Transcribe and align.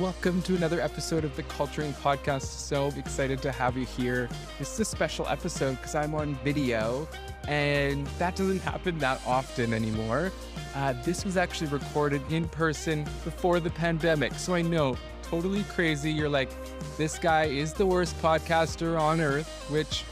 Welcome 0.00 0.40
to 0.42 0.56
another 0.56 0.80
episode 0.80 1.24
of 1.26 1.36
the 1.36 1.42
Culturing 1.42 1.92
Podcast. 1.92 2.44
So 2.44 2.86
excited 2.96 3.42
to 3.42 3.52
have 3.52 3.76
you 3.76 3.84
here. 3.84 4.30
This 4.58 4.72
is 4.72 4.80
a 4.80 4.84
special 4.86 5.28
episode 5.28 5.72
because 5.72 5.94
I'm 5.94 6.14
on 6.14 6.36
video, 6.36 7.06
and 7.46 8.06
that 8.18 8.34
doesn't 8.34 8.60
happen 8.60 8.96
that 9.00 9.20
often 9.26 9.74
anymore. 9.74 10.32
Uh, 10.74 10.94
this 11.04 11.22
was 11.26 11.36
actually 11.36 11.66
recorded 11.66 12.22
in 12.32 12.48
person 12.48 13.04
before 13.24 13.60
the 13.60 13.68
pandemic. 13.68 14.32
So 14.36 14.54
I 14.54 14.62
know, 14.62 14.96
totally 15.22 15.64
crazy. 15.64 16.10
You're 16.10 16.30
like, 16.30 16.48
this 16.96 17.18
guy 17.18 17.44
is 17.44 17.74
the 17.74 17.84
worst 17.84 18.18
podcaster 18.22 18.98
on 18.98 19.20
earth, 19.20 19.66
which 19.68 20.04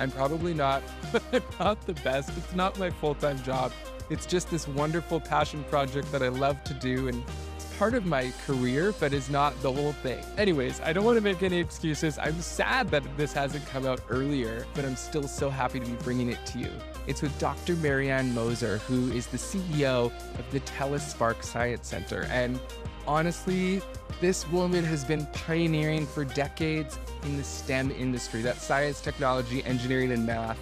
I'm 0.00 0.10
probably 0.10 0.52
not, 0.52 0.82
but 1.12 1.22
I'm 1.32 1.42
not 1.58 1.86
the 1.86 1.94
best. 1.94 2.28
It's 2.36 2.54
not 2.54 2.78
my 2.78 2.90
full 2.90 3.14
time 3.14 3.42
job. 3.42 3.72
It's 4.10 4.26
just 4.26 4.50
this 4.50 4.68
wonderful 4.68 5.18
passion 5.18 5.64
project 5.70 6.12
that 6.12 6.22
I 6.22 6.28
love 6.28 6.62
to 6.64 6.74
do. 6.74 7.08
And 7.08 7.24
part 7.78 7.94
of 7.94 8.06
my 8.06 8.32
career, 8.46 8.94
but 9.00 9.12
is 9.12 9.28
not 9.28 9.60
the 9.62 9.72
whole 9.72 9.92
thing. 9.92 10.24
Anyways, 10.36 10.80
I 10.80 10.92
don't 10.92 11.04
want 11.04 11.16
to 11.16 11.22
make 11.22 11.42
any 11.42 11.58
excuses. 11.58 12.18
I'm 12.18 12.40
sad 12.40 12.88
that 12.90 13.02
this 13.16 13.32
hasn't 13.32 13.66
come 13.66 13.86
out 13.86 14.00
earlier, 14.08 14.66
but 14.74 14.84
I'm 14.84 14.96
still 14.96 15.26
so 15.26 15.50
happy 15.50 15.80
to 15.80 15.86
be 15.86 15.96
bringing 16.02 16.30
it 16.30 16.44
to 16.46 16.58
you. 16.58 16.70
It's 17.06 17.22
with 17.22 17.36
Dr. 17.38 17.76
Mary 17.76 18.10
Anne 18.10 18.34
Moser, 18.34 18.78
who 18.78 19.10
is 19.12 19.26
the 19.26 19.36
CEO 19.36 20.12
of 20.38 20.50
the 20.50 20.60
TELUS 20.60 21.00
Spark 21.00 21.42
Science 21.42 21.88
Center. 21.88 22.26
And 22.30 22.60
honestly, 23.06 23.82
this 24.20 24.48
woman 24.50 24.84
has 24.84 25.04
been 25.04 25.26
pioneering 25.26 26.06
for 26.06 26.24
decades 26.24 26.98
in 27.24 27.36
the 27.36 27.44
STEM 27.44 27.90
industry 27.90 28.42
that's 28.42 28.62
science, 28.62 29.00
technology, 29.00 29.64
engineering, 29.64 30.12
and 30.12 30.24
math. 30.24 30.58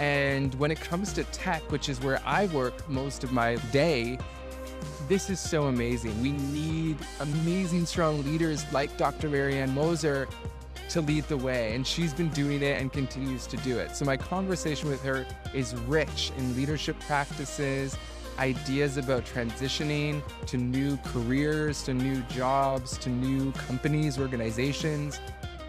And 0.00 0.54
when 0.54 0.70
it 0.70 0.80
comes 0.80 1.12
to 1.14 1.24
tech, 1.24 1.62
which 1.70 1.88
is 1.88 2.00
where 2.00 2.20
I 2.24 2.46
work 2.46 2.88
most 2.88 3.24
of 3.24 3.32
my 3.32 3.56
day, 3.72 4.18
this 5.08 5.30
is 5.30 5.40
so 5.40 5.64
amazing. 5.64 6.20
We 6.22 6.32
need 6.32 6.98
amazing, 7.20 7.86
strong 7.86 8.24
leaders 8.24 8.64
like 8.72 8.96
Dr. 8.96 9.28
Mary 9.28 9.58
Anne 9.58 9.74
Moser 9.74 10.28
to 10.90 11.00
lead 11.00 11.24
the 11.24 11.36
way. 11.36 11.74
And 11.74 11.86
she's 11.86 12.12
been 12.12 12.28
doing 12.30 12.62
it 12.62 12.80
and 12.80 12.92
continues 12.92 13.46
to 13.48 13.56
do 13.58 13.78
it. 13.78 13.96
So 13.96 14.04
my 14.04 14.16
conversation 14.16 14.88
with 14.88 15.02
her 15.02 15.26
is 15.54 15.74
rich 15.74 16.32
in 16.36 16.54
leadership 16.54 16.98
practices, 17.00 17.96
ideas 18.38 18.96
about 18.96 19.24
transitioning 19.24 20.22
to 20.46 20.56
new 20.56 20.96
careers, 20.98 21.82
to 21.84 21.94
new 21.94 22.20
jobs, 22.22 22.98
to 22.98 23.08
new 23.08 23.52
companies, 23.52 24.18
organizations. 24.18 25.20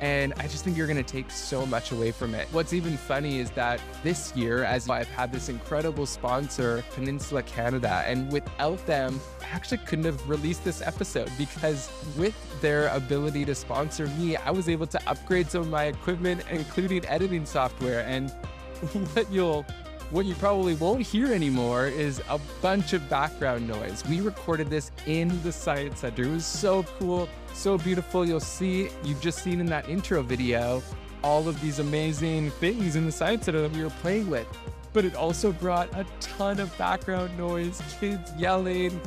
And 0.02 0.34
I 0.38 0.44
just 0.44 0.64
think 0.64 0.76
you're 0.76 0.88
going 0.88 1.04
to 1.04 1.04
take 1.04 1.32
so 1.32 1.66
much 1.66 1.92
away 1.92 2.12
from 2.12 2.36
it. 2.36 2.48
What's 2.52 2.74
even 2.74 2.98
funny 2.98 3.40
is 3.40 3.52
that 3.52 3.80
this 4.04 4.36
year, 4.36 4.64
as 4.64 4.90
I've 4.90 5.08
had 5.08 5.32
this 5.32 5.50
incredible 5.50 6.06
sponsor, 6.06 6.84
Peninsula 6.94 7.44
Canada, 7.44 8.04
and 8.06 8.32
without 8.32 8.86
them, 8.86 9.20
I 9.42 9.56
actually 9.56 9.80
couldn't 9.80 10.06
have 10.06 10.30
released 10.30 10.64
this 10.64 10.82
episode 10.82 11.32
because 11.38 11.90
with 12.18 12.36
their 12.62 12.88
ability 12.90 13.46
to 13.46 13.56
sponsor 13.56 14.08
me, 14.08 14.36
I 14.36 14.52
was 14.52 14.68
able 14.68 14.88
to 14.88 15.10
upgrade 15.10 15.50
some 15.50 15.62
of 15.62 15.70
my 15.70 15.86
equipment, 15.86 16.44
including 16.52 17.06
editing 17.06 17.46
software. 17.46 18.02
And 18.02 18.30
what 19.14 19.32
you'll 19.32 19.66
what 20.14 20.28
you 20.28 20.36
probably 20.36 20.76
won't 20.76 21.02
hear 21.02 21.34
anymore 21.34 21.88
is 21.88 22.22
a 22.30 22.40
bunch 22.62 22.94
of 22.94 23.10
background 23.10 23.68
noise. 23.68 24.04
We 24.08 24.22
recorded 24.22 24.70
this 24.70 24.92
in 25.08 25.42
the 25.42 25.52
Science 25.52 26.02
Center. 26.02 26.24
It 26.24 26.30
was 26.30 26.46
so 26.46 26.84
cool, 27.00 27.28
so 27.54 27.78
beautiful. 27.78 28.26
You'll 28.28 28.40
see, 28.40 28.90
you've 29.04 29.22
just 29.22 29.44
seen 29.44 29.60
in 29.60 29.66
that 29.68 29.88
intro 29.90 30.22
video, 30.22 30.82
all 31.24 31.48
of 31.48 31.60
these 31.62 31.80
amazing 31.80 32.52
things 32.52 32.96
in 32.96 33.06
the 33.06 33.12
Science 33.12 33.46
Center 33.46 33.62
that 33.62 33.72
we 33.72 33.84
were 33.84 33.90
playing 34.02 34.30
with. 34.30 34.48
But 34.92 35.06
it 35.06 35.16
also 35.16 35.52
brought 35.52 35.92
a 35.94 36.06
ton 36.20 36.60
of 36.60 36.76
background 36.78 37.36
noise, 37.38 37.82
kids 38.00 38.32
yelling, 38.38 39.00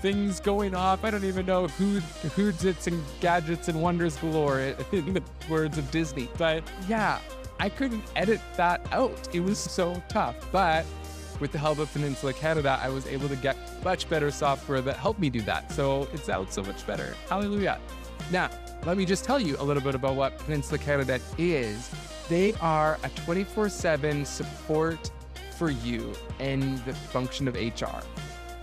things 0.00 0.40
going 0.40 0.74
off. 0.74 1.04
I 1.04 1.10
don't 1.10 1.24
even 1.24 1.46
know 1.46 1.68
who 1.68 2.00
who'dits 2.30 2.86
and 2.86 3.02
gadgets 3.20 3.68
and 3.68 3.80
wonders 3.80 4.16
galore 4.16 4.60
in 4.92 5.14
the 5.14 5.22
words 5.48 5.78
of 5.78 5.90
Disney. 5.90 6.28
But 6.38 6.64
yeah, 6.88 7.20
I 7.60 7.68
couldn't 7.68 8.04
edit 8.16 8.40
that 8.56 8.86
out. 8.92 9.28
It 9.34 9.40
was 9.40 9.58
so 9.58 10.02
tough. 10.08 10.36
But 10.52 10.86
with 11.40 11.52
the 11.52 11.58
help 11.58 11.78
of 11.78 11.92
Peninsula 11.92 12.32
Canada, 12.32 12.78
I 12.82 12.88
was 12.88 13.06
able 13.06 13.28
to 13.28 13.36
get 13.36 13.56
much 13.84 14.08
better 14.08 14.30
software 14.30 14.80
that 14.82 14.96
helped 14.96 15.20
me 15.20 15.30
do 15.30 15.40
that. 15.42 15.70
So 15.72 16.08
it 16.12 16.24
sounds 16.24 16.54
so 16.54 16.62
much 16.62 16.86
better. 16.86 17.14
Hallelujah. 17.28 17.80
Now, 18.30 18.50
let 18.84 18.96
me 18.96 19.04
just 19.04 19.24
tell 19.24 19.40
you 19.40 19.56
a 19.58 19.64
little 19.64 19.82
bit 19.82 19.94
about 19.94 20.14
what 20.14 20.38
Peninsula 20.38 20.78
Canada 20.78 21.20
is. 21.36 21.90
They 22.28 22.52
are 22.54 22.98
a 23.02 23.08
24 23.24 23.68
7 23.68 24.24
support 24.24 25.10
for 25.56 25.70
you 25.70 26.12
in 26.38 26.76
the 26.84 26.94
function 26.94 27.48
of 27.48 27.54
HR. 27.54 28.00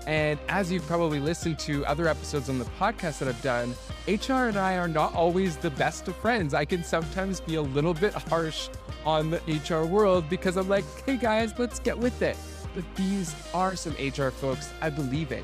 And 0.07 0.39
as 0.49 0.71
you've 0.71 0.85
probably 0.85 1.19
listened 1.19 1.57
to 1.59 1.85
other 1.85 2.07
episodes 2.07 2.47
on 2.47 2.59
the 2.59 2.65
podcast 2.79 3.19
that 3.19 3.27
I've 3.27 3.41
done, 3.41 3.73
HR 4.07 4.47
and 4.47 4.57
I 4.57 4.77
are 4.77 4.87
not 4.87 5.13
always 5.15 5.57
the 5.57 5.71
best 5.71 6.07
of 6.07 6.15
friends. 6.17 6.53
I 6.53 6.63
can 6.63 6.83
sometimes 6.83 7.39
be 7.39 7.55
a 7.55 7.61
little 7.61 7.93
bit 7.93 8.13
harsh 8.13 8.69
on 9.03 9.31
the 9.31 9.39
HR 9.67 9.85
world 9.85 10.29
because 10.29 10.57
I'm 10.57 10.69
like, 10.69 10.85
hey 11.05 11.17
guys, 11.17 11.57
let's 11.57 11.79
get 11.79 11.97
with 11.97 12.21
it. 12.21 12.37
But 12.75 12.83
these 12.95 13.33
are 13.53 13.75
some 13.75 13.93
HR 13.93 14.29
folks 14.29 14.69
I 14.81 14.89
believe 14.89 15.31
in. 15.31 15.43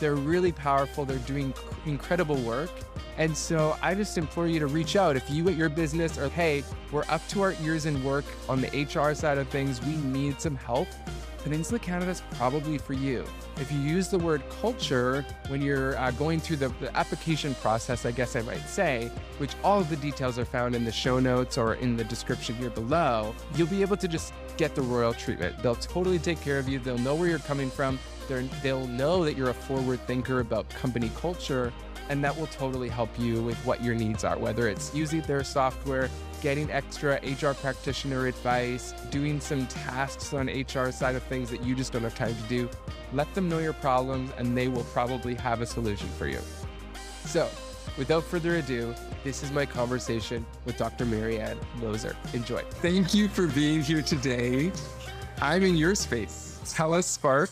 They're 0.00 0.16
really 0.16 0.52
powerful, 0.52 1.04
they're 1.04 1.18
doing 1.18 1.54
incredible 1.86 2.36
work. 2.36 2.70
And 3.16 3.36
so 3.36 3.76
I 3.80 3.94
just 3.94 4.18
implore 4.18 4.48
you 4.48 4.58
to 4.58 4.66
reach 4.66 4.96
out. 4.96 5.16
If 5.16 5.30
you 5.30 5.48
at 5.48 5.54
your 5.54 5.68
business 5.68 6.18
are, 6.18 6.28
hey, 6.28 6.64
we're 6.90 7.04
up 7.08 7.26
to 7.28 7.42
our 7.42 7.54
ears 7.62 7.86
in 7.86 8.02
work 8.02 8.24
on 8.48 8.60
the 8.60 8.68
HR 8.68 9.14
side 9.14 9.38
of 9.38 9.48
things, 9.48 9.80
we 9.82 9.94
need 9.96 10.40
some 10.40 10.56
help 10.56 10.88
Peninsula 11.42 11.80
Canada 11.80 12.10
is 12.10 12.22
probably 12.32 12.78
for 12.78 12.92
you. 12.92 13.24
If 13.56 13.72
you 13.72 13.78
use 13.80 14.08
the 14.08 14.18
word 14.18 14.42
culture 14.60 15.26
when 15.48 15.60
you're 15.60 15.98
uh, 15.98 16.12
going 16.12 16.38
through 16.38 16.56
the, 16.56 16.68
the, 16.80 16.96
application 16.96 17.54
process, 17.56 18.06
I 18.06 18.12
guess 18.12 18.36
I 18.36 18.42
might 18.42 18.68
say, 18.68 19.10
which 19.38 19.52
all 19.64 19.80
of 19.80 19.90
the 19.90 19.96
details 19.96 20.38
are 20.38 20.44
found 20.44 20.76
in 20.76 20.84
the 20.84 20.92
show 20.92 21.18
notes 21.18 21.58
or 21.58 21.74
in 21.74 21.96
the 21.96 22.04
description 22.04 22.54
here 22.54 22.70
below, 22.70 23.34
you'll 23.56 23.66
be 23.66 23.82
able 23.82 23.96
to 23.96 24.06
just 24.06 24.32
get 24.62 24.76
the 24.76 24.82
royal 24.82 25.12
treatment. 25.12 25.60
They'll 25.60 25.74
totally 25.74 26.20
take 26.20 26.40
care 26.40 26.56
of 26.56 26.68
you. 26.68 26.78
They'll 26.78 26.96
know 26.98 27.16
where 27.16 27.28
you're 27.28 27.40
coming 27.40 27.68
from. 27.68 27.98
They're, 28.28 28.44
they'll 28.62 28.86
know 28.86 29.24
that 29.24 29.36
you're 29.36 29.50
a 29.50 29.54
forward 29.54 29.98
thinker 30.06 30.38
about 30.38 30.68
company 30.68 31.10
culture, 31.16 31.72
and 32.08 32.22
that 32.22 32.38
will 32.38 32.46
totally 32.46 32.88
help 32.88 33.10
you 33.18 33.42
with 33.42 33.56
what 33.66 33.82
your 33.82 33.96
needs 33.96 34.22
are, 34.22 34.38
whether 34.38 34.68
it's 34.68 34.94
using 34.94 35.20
their 35.22 35.42
software, 35.42 36.08
getting 36.42 36.70
extra 36.70 37.18
HR 37.24 37.54
practitioner 37.54 38.28
advice, 38.28 38.92
doing 39.10 39.40
some 39.40 39.66
tasks 39.66 40.32
on 40.32 40.46
HR 40.46 40.92
side 40.92 41.16
of 41.16 41.24
things 41.24 41.50
that 41.50 41.64
you 41.64 41.74
just 41.74 41.92
don't 41.92 42.02
have 42.02 42.14
time 42.14 42.36
to 42.36 42.48
do. 42.48 42.70
Let 43.12 43.34
them 43.34 43.48
know 43.48 43.58
your 43.58 43.72
problems 43.72 44.30
and 44.38 44.56
they 44.56 44.68
will 44.68 44.84
probably 44.92 45.34
have 45.34 45.60
a 45.60 45.66
solution 45.66 46.08
for 46.10 46.28
you. 46.28 46.38
So, 47.24 47.48
without 47.96 48.24
further 48.24 48.56
ado, 48.56 48.94
this 49.24 49.42
is 49.42 49.50
my 49.50 49.66
conversation 49.66 50.44
with 50.64 50.76
Dr. 50.76 51.04
Mary 51.04 51.38
Anne 51.38 51.58
Moser. 51.76 52.16
Enjoy. 52.32 52.62
Thank 52.80 53.14
you 53.14 53.28
for 53.28 53.46
being 53.46 53.82
here 53.82 54.02
today. 54.02 54.72
I'm 55.40 55.62
in 55.62 55.76
your 55.76 55.94
space, 55.94 56.60
TELUS 56.64 57.04
Spark, 57.04 57.50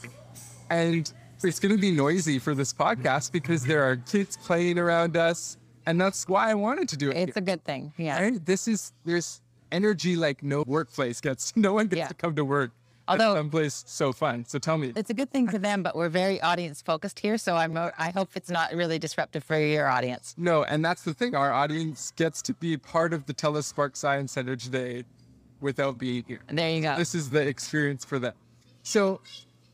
and 0.70 1.12
it's 1.42 1.58
going 1.58 1.74
to 1.74 1.80
be 1.80 1.90
noisy 1.90 2.38
for 2.38 2.54
this 2.54 2.72
podcast 2.72 3.32
because 3.32 3.64
there 3.64 3.82
are 3.82 3.96
kids 3.96 4.36
playing 4.36 4.78
around 4.78 5.16
us 5.16 5.56
and 5.86 6.00
that's 6.00 6.28
why 6.28 6.50
I 6.50 6.54
wanted 6.54 6.88
to 6.90 6.96
do 6.96 7.10
it. 7.10 7.16
It's 7.16 7.36
a 7.36 7.40
good 7.40 7.64
thing. 7.64 7.92
Yeah. 7.96 8.22
Right? 8.22 8.44
This 8.44 8.68
is 8.68 8.92
there's 9.04 9.40
energy 9.72 10.16
like 10.16 10.42
no 10.42 10.62
workplace 10.66 11.20
gets. 11.20 11.52
No 11.56 11.72
one 11.74 11.88
gets 11.88 11.98
yeah. 11.98 12.08
to 12.08 12.14
come 12.14 12.36
to 12.36 12.44
work. 12.44 12.72
Although 13.10 13.34
someplace 13.34 13.84
so 13.86 14.12
fun. 14.12 14.44
So 14.44 14.58
tell 14.58 14.78
me. 14.78 14.92
It's 14.96 15.10
a 15.10 15.14
good 15.14 15.30
thing 15.30 15.48
for 15.48 15.58
them, 15.58 15.82
but 15.82 15.96
we're 15.96 16.08
very 16.08 16.40
audience 16.40 16.80
focused 16.82 17.18
here. 17.18 17.38
So 17.38 17.56
I'm 17.56 17.76
I 17.76 18.10
hope 18.10 18.30
it's 18.34 18.50
not 18.50 18.72
really 18.74 18.98
disruptive 18.98 19.44
for 19.44 19.58
your 19.58 19.88
audience. 19.88 20.34
No, 20.38 20.64
and 20.64 20.84
that's 20.84 21.02
the 21.02 21.14
thing. 21.14 21.34
Our 21.34 21.52
audience 21.52 22.12
gets 22.16 22.42
to 22.42 22.54
be 22.54 22.76
part 22.76 23.12
of 23.12 23.26
the 23.26 23.34
TELUS 23.34 23.64
Spark 23.64 23.96
Science 23.96 24.32
Center 24.32 24.56
today 24.56 25.04
without 25.60 25.98
being 25.98 26.24
here. 26.26 26.40
There 26.48 26.70
you 26.70 26.82
go. 26.82 26.96
This 26.96 27.14
is 27.14 27.30
the 27.30 27.46
experience 27.46 28.04
for 28.04 28.18
them. 28.18 28.34
So 28.82 29.20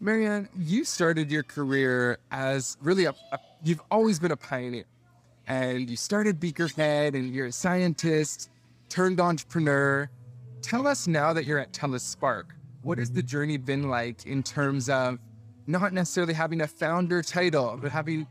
Mary 0.01 0.27
Anne, 0.27 0.49
you 0.59 0.85
started 0.85 1.31
your 1.31 1.43
career 1.43 2.19
as 2.31 2.77
really 2.83 3.05
a, 3.07 3.15
a 3.33 3.39
you've 3.63 3.83
always 3.91 4.19
been 4.19 4.33
a 4.33 4.37
pioneer 4.37 4.85
and 5.47 5.89
you 5.89 5.97
started 5.97 6.41
Beakerhead 6.41 7.15
and 7.15 7.33
you're 7.33 7.47
a 7.47 7.53
scientist 7.53 8.51
turned 8.89 9.21
entrepreneur. 9.21 10.11
Tell 10.63 10.87
us 10.87 11.07
now 11.07 11.33
that 11.33 11.45
you're 11.45 11.59
at 11.59 11.73
TELUS 11.73 12.01
Spark, 12.01 12.56
what 12.87 12.99
has 12.99 13.11
the 13.11 13.21
mm-hmm. 13.21 13.27
journey 13.27 13.57
been 13.57 13.89
like 13.89 14.25
in 14.27 14.43
terms 14.43 14.89
of 14.89 15.19
not 15.67 15.93
necessarily 15.93 16.33
having 16.33 16.61
a 16.61 16.67
founder 16.67 17.21
title, 17.21 17.77
but 17.83 17.91
having 17.91 18.27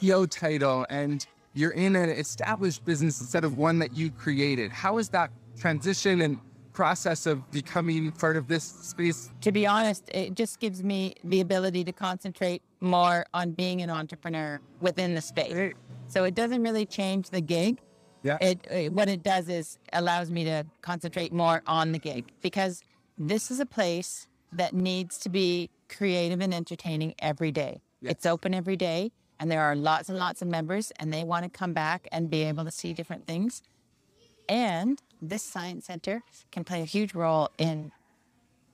CEO 0.00 0.28
title 0.28 0.86
and 0.88 1.26
you're 1.52 1.72
in 1.72 1.94
an 1.96 2.08
established 2.08 2.84
business 2.84 3.20
instead 3.20 3.44
of 3.44 3.58
one 3.58 3.78
that 3.78 3.94
you 3.94 4.10
created. 4.10 4.70
How 4.70 4.98
is 4.98 5.10
that 5.10 5.30
transition 5.58 6.22
and 6.22 6.38
process 6.72 7.26
of 7.26 7.50
becoming 7.50 8.10
part 8.12 8.36
of 8.36 8.48
this 8.48 8.64
space? 8.64 9.30
To 9.42 9.52
be 9.52 9.66
honest, 9.66 10.08
it 10.14 10.34
just 10.34 10.60
gives 10.60 10.82
me 10.82 11.14
the 11.24 11.40
ability 11.40 11.84
to 11.84 11.92
concentrate 11.92 12.62
more 12.80 13.26
on 13.34 13.50
being 13.50 13.82
an 13.82 13.90
entrepreneur 13.90 14.60
within 14.80 15.14
the 15.14 15.20
space. 15.20 15.74
So 16.06 16.24
it 16.24 16.34
doesn't 16.34 16.62
really 16.62 16.86
change 16.86 17.28
the 17.28 17.42
gig. 17.42 17.80
Yeah. 18.22 18.38
It, 18.40 18.66
it, 18.70 18.92
what 18.92 19.08
it 19.08 19.22
does 19.22 19.48
is 19.48 19.78
allows 19.92 20.30
me 20.30 20.44
to 20.44 20.64
concentrate 20.80 21.32
more 21.32 21.62
on 21.66 21.92
the 21.92 21.98
gig 21.98 22.30
because 22.42 22.82
this 23.20 23.50
is 23.50 23.60
a 23.60 23.66
place 23.66 24.26
that 24.52 24.74
needs 24.74 25.18
to 25.18 25.28
be 25.28 25.70
creative 25.88 26.40
and 26.40 26.54
entertaining 26.54 27.14
every 27.18 27.52
day. 27.52 27.82
Yes. 28.00 28.12
It's 28.12 28.26
open 28.26 28.54
every 28.54 28.76
day 28.76 29.12
And 29.40 29.50
there 29.50 29.62
are 29.62 29.74
lots 29.74 30.10
and 30.10 30.18
lots 30.18 30.42
of 30.42 30.48
members, 30.48 30.92
and 31.00 31.12
they 31.12 31.24
want 31.24 31.44
to 31.44 31.50
come 31.50 31.72
back 31.72 32.06
and 32.12 32.28
be 32.28 32.42
able 32.42 32.64
to 32.64 32.70
see 32.70 32.92
different 32.92 33.26
things. 33.26 33.62
And 34.48 35.00
this 35.22 35.42
science 35.42 35.86
center 35.86 36.22
can 36.52 36.62
play 36.64 36.82
a 36.82 36.84
huge 36.84 37.14
role 37.14 37.48
in 37.56 37.90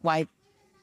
why 0.02 0.26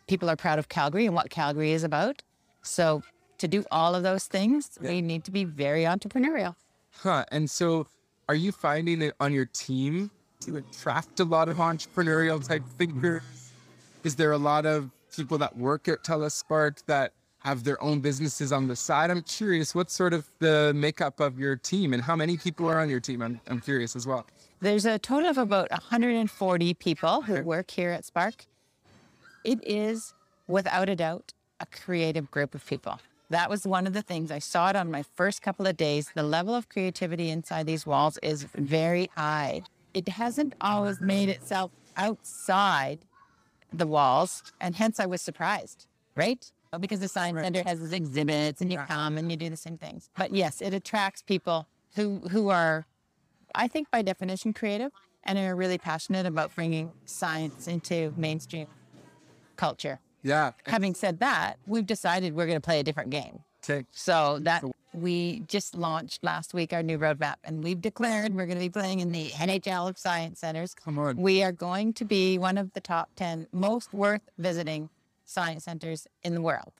people 0.07 0.29
are 0.29 0.37
proud 0.37 0.57
of 0.57 0.69
Calgary 0.69 1.05
and 1.05 1.13
what 1.15 1.29
Calgary 1.29 1.73
is 1.73 1.83
about. 1.83 2.21
So, 2.61 3.03
to 3.39 3.47
do 3.47 3.65
all 3.71 3.93
of 3.93 4.03
those 4.03 4.25
things, 4.25 4.77
we 4.79 5.01
need 5.01 5.25
to 5.25 5.31
be 5.31 5.43
very 5.43 5.83
entrepreneurial. 5.83 6.55
Huh. 7.01 7.25
And 7.31 7.49
so, 7.49 7.87
are 8.29 8.35
you 8.35 8.53
finding 8.53 9.01
it 9.01 9.15
on 9.19 9.33
your 9.33 9.47
team 9.47 10.11
to 10.41 10.57
attract 10.57 11.19
a 11.19 11.25
lot 11.25 11.49
of 11.49 11.57
entrepreneurial 11.57 12.45
type 12.45 12.63
thinkers? 12.77 13.42
Is 14.03 14.15
there 14.15 14.33
a 14.33 14.37
lot 14.37 14.65
of 14.65 14.91
people 15.15 15.37
that 15.37 15.55
work 15.55 15.87
at 15.87 16.03
TELUS 16.03 16.33
Spark 16.33 16.85
that 16.87 17.13
have 17.39 17.63
their 17.63 17.81
own 17.81 18.01
businesses 18.01 18.51
on 18.51 18.67
the 18.67 18.75
side? 18.75 19.09
I'm 19.09 19.21
curious, 19.21 19.73
what's 19.73 19.93
sort 19.93 20.13
of 20.13 20.27
the 20.39 20.73
makeup 20.75 21.21
of 21.21 21.39
your 21.39 21.55
team 21.55 21.93
and 21.93 22.03
how 22.03 22.15
many 22.17 22.35
people 22.35 22.69
are 22.69 22.79
on 22.79 22.89
your 22.89 22.99
team? 22.99 23.21
I'm, 23.21 23.39
I'm 23.47 23.61
curious 23.61 23.95
as 23.95 24.05
well. 24.05 24.25
There's 24.59 24.85
a 24.85 24.99
total 24.99 25.29
of 25.29 25.37
about 25.37 25.71
140 25.71 26.73
people 26.73 27.21
who 27.21 27.43
work 27.43 27.71
here 27.71 27.91
at 27.91 28.03
Spark. 28.03 28.45
It 29.45 29.59
is, 29.65 30.13
without 30.47 30.89
a 30.89 30.97
doubt, 30.97 31.31
a 31.61 31.65
creative 31.65 32.29
group 32.29 32.53
of 32.55 32.65
people. 32.65 32.99
That 33.29 33.49
was 33.49 33.65
one 33.65 33.87
of 33.87 33.93
the 33.93 34.01
things 34.01 34.31
I 34.31 34.39
saw 34.39 34.69
it 34.69 34.75
on 34.75 34.91
my 34.91 35.03
first 35.15 35.41
couple 35.41 35.65
of 35.65 35.77
days. 35.77 36.11
The 36.13 36.23
level 36.23 36.53
of 36.53 36.67
creativity 36.67 37.29
inside 37.29 37.67
these 37.67 37.85
walls 37.85 38.17
is 38.21 38.43
very 38.53 39.09
high. 39.15 39.63
It 39.93 40.09
hasn't 40.09 40.55
always 40.59 40.99
made 40.99 41.29
itself 41.29 41.71
outside 41.95 42.99
the 43.73 43.87
walls, 43.87 44.43
and 44.61 44.75
hence 44.75 44.99
I 44.99 45.05
was 45.05 45.21
surprised, 45.21 45.87
right? 46.15 46.51
Because 46.79 46.99
the 46.99 47.07
Science 47.07 47.39
Center 47.39 47.63
has 47.63 47.81
its 47.81 47.93
exhibits 47.93 48.61
and 48.61 48.71
you 48.71 48.79
come 48.79 49.17
and 49.17 49.29
you 49.29 49.37
do 49.37 49.49
the 49.49 49.57
same 49.57 49.77
things. 49.77 50.09
But 50.17 50.33
yes, 50.33 50.61
it 50.61 50.73
attracts 50.73 51.21
people 51.21 51.67
who, 51.95 52.19
who 52.31 52.49
are, 52.49 52.87
I 53.53 53.67
think 53.67 53.91
by 53.91 54.01
definition, 54.01 54.53
creative 54.53 54.91
and 55.23 55.37
are 55.37 55.55
really 55.55 55.77
passionate 55.77 56.25
about 56.25 56.53
bringing 56.55 56.91
science 57.05 57.67
into 57.67 58.13
mainstream 58.17 58.67
culture. 59.55 59.99
Yeah. 60.23 60.53
Having 60.65 60.95
said 60.95 61.19
that, 61.19 61.57
we've 61.67 61.85
decided 61.85 62.35
we're 62.35 62.47
going 62.47 62.57
to 62.57 62.61
play 62.61 62.79
a 62.79 62.83
different 62.83 63.11
game. 63.11 63.41
Okay. 63.63 63.85
So 63.91 64.39
that 64.41 64.63
we 64.93 65.43
just 65.47 65.75
launched 65.75 66.23
last 66.23 66.53
week 66.53 66.73
our 66.73 66.83
new 66.83 66.99
roadmap, 66.99 67.35
and 67.43 67.63
we've 67.63 67.81
declared 67.81 68.35
we're 68.35 68.45
going 68.45 68.57
to 68.57 68.63
be 68.63 68.69
playing 68.69 68.99
in 68.99 69.11
the 69.11 69.29
NHL 69.29 69.89
of 69.89 69.97
Science 69.97 70.39
Centers. 70.39 70.75
Come 70.75 70.99
on. 70.99 71.15
We 71.15 71.43
are 71.43 71.51
going 71.51 71.93
to 71.93 72.05
be 72.05 72.37
one 72.37 72.57
of 72.57 72.73
the 72.73 72.81
top 72.81 73.09
10 73.15 73.47
most 73.51 73.93
worth 73.93 74.21
visiting 74.37 74.89
science 75.25 75.63
centers 75.63 76.07
in 76.23 76.35
the 76.35 76.41
world. 76.41 76.73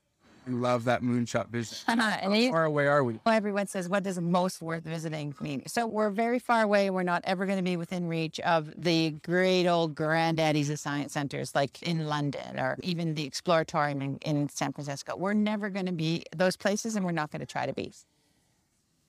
Love 0.48 0.84
that 0.86 1.02
moonshot 1.02 1.50
vision. 1.50 1.78
Uh-huh, 1.88 2.18
and 2.22 2.34
How 2.34 2.40
it- 2.40 2.50
far 2.52 2.66
away 2.66 2.88
are 2.88 3.04
we? 3.04 3.20
well, 3.26 3.36
everyone 3.36 3.68
says, 3.68 3.88
what 3.88 4.04
does 4.04 4.20
most 4.20 4.62
worth 4.62 4.84
visiting 4.84 5.34
mean? 5.42 5.64
So 5.68 5.86
we're 5.88 6.10
very 6.10 6.40
far 6.40 6.62
away. 6.64 6.90
We're 6.90 7.04
not 7.04 7.22
ever 7.26 7.46
going 7.46 7.58
to 7.60 7.64
be 7.64 7.78
within 7.78 8.08
reach 8.08 8.40
of 8.42 8.72
the 8.78 9.12
great 9.24 9.68
old 9.68 9.96
granddaddies 9.96 10.70
of 10.70 10.80
science 10.80 11.14
centers 11.14 11.54
like 11.56 11.82
in 11.84 12.08
London 12.08 12.60
or 12.60 12.78
even 12.84 13.14
the 13.16 13.30
Exploratorium 13.30 14.02
in, 14.02 14.18
in 14.22 14.50
San 14.50 14.74
Francisco. 14.74 15.16
We're 15.16 15.34
never 15.34 15.70
going 15.70 15.86
to 15.86 15.92
be 15.94 16.24
those 16.36 16.56
places 16.58 16.96
and 16.96 17.06
we're 17.06 17.12
not 17.12 17.32
going 17.32 17.40
to 17.42 17.46
try 17.46 17.66
to 17.66 17.74
be. 17.74 17.94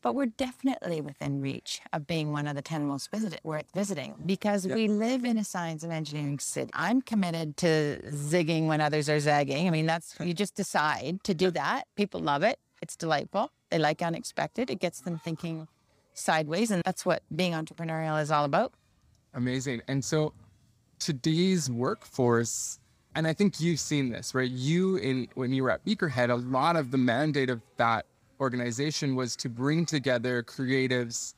But 0.04 0.14
we're 0.14 0.26
definitely 0.26 1.00
within 1.00 1.40
reach 1.40 1.80
of 1.94 2.06
being 2.06 2.30
one 2.30 2.46
of 2.46 2.54
the 2.54 2.60
10 2.60 2.84
most 2.84 3.10
visited, 3.10 3.40
worth 3.42 3.64
visiting 3.74 4.14
because 4.26 4.66
we 4.66 4.86
live 4.86 5.24
in 5.24 5.38
a 5.38 5.44
science 5.44 5.82
and 5.82 5.90
engineering 5.90 6.38
city. 6.38 6.70
I'm 6.74 7.00
committed 7.00 7.56
to 7.56 8.02
zigging 8.10 8.66
when 8.66 8.82
others 8.82 9.08
are 9.08 9.18
zagging. 9.18 9.66
I 9.66 9.70
mean, 9.70 9.86
that's, 9.86 10.14
you 10.20 10.34
just 10.34 10.56
decide 10.56 11.24
to 11.24 11.32
do 11.32 11.50
that. 11.52 11.84
People 11.96 12.20
love 12.20 12.42
it. 12.42 12.58
It's 12.82 12.96
delightful. 12.96 13.50
They 13.70 13.78
like 13.78 14.02
unexpected. 14.02 14.68
It 14.68 14.78
gets 14.78 15.00
them 15.00 15.18
thinking 15.18 15.68
sideways. 16.12 16.70
And 16.70 16.82
that's 16.84 17.06
what 17.06 17.22
being 17.34 17.54
entrepreneurial 17.54 18.20
is 18.20 18.30
all 18.30 18.44
about. 18.44 18.74
Amazing. 19.32 19.80
And 19.88 20.04
so 20.04 20.34
today's 20.98 21.70
workforce, 21.70 22.78
and 23.14 23.26
I 23.26 23.32
think 23.32 23.58
you've 23.58 23.80
seen 23.80 24.10
this, 24.10 24.34
right? 24.34 24.50
You 24.50 24.96
in 24.96 25.28
when 25.32 25.54
you 25.54 25.62
were 25.62 25.70
at 25.70 25.82
Beakerhead, 25.86 26.28
a 26.28 26.34
lot 26.34 26.76
of 26.76 26.90
the 26.90 26.98
mandate 26.98 27.48
of 27.48 27.62
that 27.78 28.04
organization 28.44 29.16
was 29.16 29.34
to 29.36 29.48
bring 29.48 29.84
together 29.86 30.42
creatives, 30.42 31.34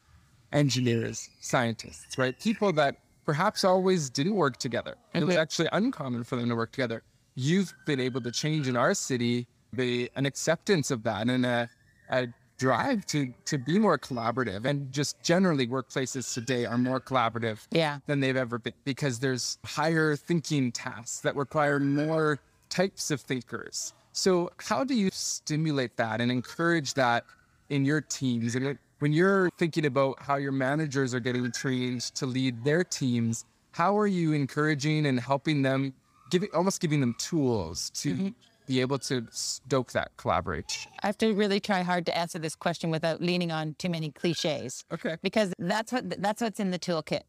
engineers, 0.52 1.28
scientists, 1.40 2.18
right? 2.18 2.38
People 2.40 2.72
that 2.74 2.96
perhaps 3.24 3.64
always 3.64 4.10
didn't 4.10 4.34
work 4.34 4.56
together. 4.58 4.94
It 5.14 5.24
was 5.24 5.36
actually 5.36 5.68
uncommon 5.72 6.24
for 6.24 6.36
them 6.36 6.48
to 6.48 6.56
work 6.56 6.72
together. 6.72 7.02
You've 7.34 7.72
been 7.86 8.00
able 8.00 8.20
to 8.22 8.30
change 8.30 8.68
in 8.68 8.76
our 8.76 8.94
city 8.94 9.46
the 9.72 10.10
an 10.16 10.26
acceptance 10.26 10.90
of 10.90 11.02
that 11.04 11.28
and 11.28 11.44
a, 11.44 11.68
a 12.10 12.28
drive 12.58 13.04
to 13.06 13.32
to 13.44 13.58
be 13.58 13.78
more 13.78 13.98
collaborative 13.98 14.64
and 14.64 14.90
just 14.90 15.20
generally 15.22 15.66
workplaces 15.66 16.32
today 16.32 16.64
are 16.64 16.78
more 16.78 17.00
collaborative 17.00 17.58
Yeah. 17.70 17.98
than 18.06 18.20
they've 18.20 18.36
ever 18.46 18.58
been 18.58 18.72
because 18.84 19.18
there's 19.18 19.58
higher 19.64 20.16
thinking 20.16 20.72
tasks 20.72 21.20
that 21.20 21.34
require 21.36 21.78
more 21.78 22.38
types 22.70 23.10
of 23.10 23.20
thinkers. 23.20 23.92
So, 24.16 24.50
how 24.56 24.82
do 24.82 24.94
you 24.94 25.10
stimulate 25.12 25.98
that 25.98 26.22
and 26.22 26.32
encourage 26.32 26.94
that 26.94 27.24
in 27.68 27.84
your 27.84 28.00
teams? 28.00 28.54
And 28.54 28.78
when 29.00 29.12
you're 29.12 29.50
thinking 29.58 29.84
about 29.84 30.22
how 30.22 30.36
your 30.36 30.52
managers 30.52 31.14
are 31.14 31.20
getting 31.20 31.52
trained 31.52 32.00
to 32.14 32.24
lead 32.24 32.64
their 32.64 32.82
teams, 32.82 33.44
how 33.72 33.96
are 33.98 34.06
you 34.06 34.32
encouraging 34.32 35.04
and 35.04 35.20
helping 35.20 35.60
them, 35.60 35.92
giving 36.30 36.48
almost 36.54 36.80
giving 36.80 37.00
them 37.00 37.14
tools 37.18 37.90
to 37.90 38.14
mm-hmm. 38.14 38.28
be 38.66 38.80
able 38.80 38.98
to 39.00 39.26
stoke 39.32 39.92
that 39.92 40.16
collaboration? 40.16 40.90
I 41.02 41.08
have 41.08 41.18
to 41.18 41.34
really 41.34 41.60
try 41.60 41.82
hard 41.82 42.06
to 42.06 42.16
answer 42.16 42.38
this 42.38 42.56
question 42.56 42.90
without 42.90 43.20
leaning 43.20 43.52
on 43.52 43.74
too 43.78 43.90
many 43.90 44.12
cliches. 44.12 44.82
Okay. 44.90 45.18
because 45.20 45.52
that's 45.58 45.92
what 45.92 46.22
that's 46.22 46.40
what's 46.40 46.58
in 46.58 46.70
the 46.70 46.78
toolkit. 46.78 47.24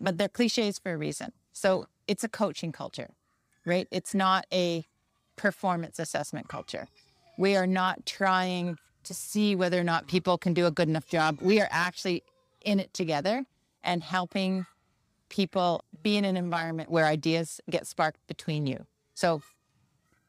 But 0.00 0.18
they're 0.18 0.28
cliches 0.28 0.80
for 0.80 0.94
a 0.94 0.98
reason. 0.98 1.30
So 1.52 1.86
it's 2.08 2.24
a 2.24 2.28
coaching 2.28 2.72
culture, 2.72 3.10
right? 3.64 3.86
It's 3.92 4.12
not 4.12 4.44
a 4.52 4.88
performance 5.42 5.98
assessment 5.98 6.46
culture. 6.46 6.86
We 7.36 7.56
are 7.56 7.66
not 7.66 8.06
trying 8.06 8.78
to 9.02 9.12
see 9.12 9.56
whether 9.56 9.78
or 9.80 9.82
not 9.82 10.06
people 10.06 10.38
can 10.38 10.54
do 10.54 10.66
a 10.66 10.70
good 10.70 10.88
enough 10.88 11.08
job. 11.08 11.38
We 11.40 11.60
are 11.60 11.68
actually 11.72 12.22
in 12.64 12.78
it 12.78 12.94
together 12.94 13.44
and 13.82 14.04
helping 14.04 14.66
people 15.28 15.84
be 16.04 16.16
in 16.16 16.24
an 16.24 16.36
environment 16.36 16.92
where 16.92 17.06
ideas 17.06 17.60
get 17.68 17.88
sparked 17.88 18.24
between 18.28 18.66
you. 18.66 18.86
So 19.14 19.42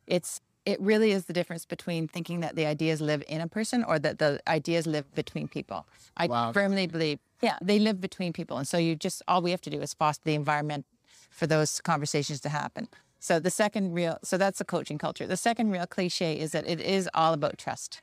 it's 0.07 0.41
it 0.65 0.79
really 0.81 1.11
is 1.11 1.25
the 1.25 1.33
difference 1.33 1.65
between 1.65 2.07
thinking 2.07 2.39
that 2.39 2.55
the 2.55 2.65
ideas 2.65 2.99
live 2.99 3.21
in 3.27 3.41
a 3.41 3.47
person 3.47 3.83
or 3.83 3.99
that 3.99 4.17
the 4.17 4.39
ideas 4.47 4.87
live 4.87 5.05
between 5.13 5.47
people. 5.47 5.85
I 6.17 6.25
Wow. 6.27 6.53
firmly 6.53 6.87
believe, 6.87 7.19
yeah, 7.41 7.57
they 7.61 7.79
live 7.79 7.99
between 7.99 8.31
people. 8.31 8.57
And 8.57 8.67
so 8.67 8.77
you 8.77 8.95
just, 8.95 9.21
all 9.27 9.41
we 9.41 9.51
have 9.51 9.61
to 9.61 9.69
do 9.69 9.81
is 9.81 9.93
foster 9.93 10.23
the 10.23 10.35
environment 10.35 10.85
for 11.29 11.47
those 11.47 11.81
conversations 11.81 12.39
to 12.41 12.49
happen. 12.49 12.87
So 13.23 13.39
the 13.39 13.49
second 13.49 13.93
real, 13.93 14.17
so 14.21 14.37
that's 14.37 14.57
the 14.57 14.65
coaching 14.65 14.97
culture. 14.97 15.25
The 15.25 15.37
second 15.37 15.71
real 15.71 15.87
cliche 15.87 16.37
is 16.37 16.51
that 16.51 16.67
it 16.67 16.81
is 16.81 17.09
all 17.13 17.33
about 17.33 17.57
trust. 17.57 18.01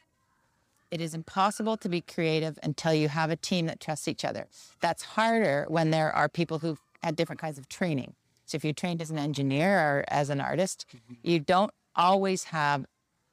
It 0.90 0.98
is 1.02 1.12
impossible 1.12 1.76
to 1.76 1.90
be 1.90 2.00
creative 2.00 2.58
until 2.62 2.94
you 2.94 3.08
have 3.08 3.30
a 3.30 3.36
team 3.36 3.66
that 3.66 3.80
trusts 3.80 4.08
each 4.08 4.24
other. 4.24 4.46
That's 4.80 5.02
harder 5.02 5.66
when 5.68 5.90
there 5.90 6.10
are 6.10 6.30
people 6.30 6.60
who've 6.60 6.80
had 7.02 7.16
different 7.16 7.38
kinds 7.38 7.58
of 7.58 7.68
training. 7.68 8.14
So 8.46 8.56
if 8.56 8.64
you're 8.64 8.72
trained 8.72 9.02
as 9.02 9.10
an 9.10 9.18
engineer 9.18 9.78
or 9.78 10.04
as 10.08 10.30
an 10.30 10.40
artist, 10.40 10.86
you 11.22 11.38
don't 11.38 11.70
always 11.94 12.44
have 12.44 12.86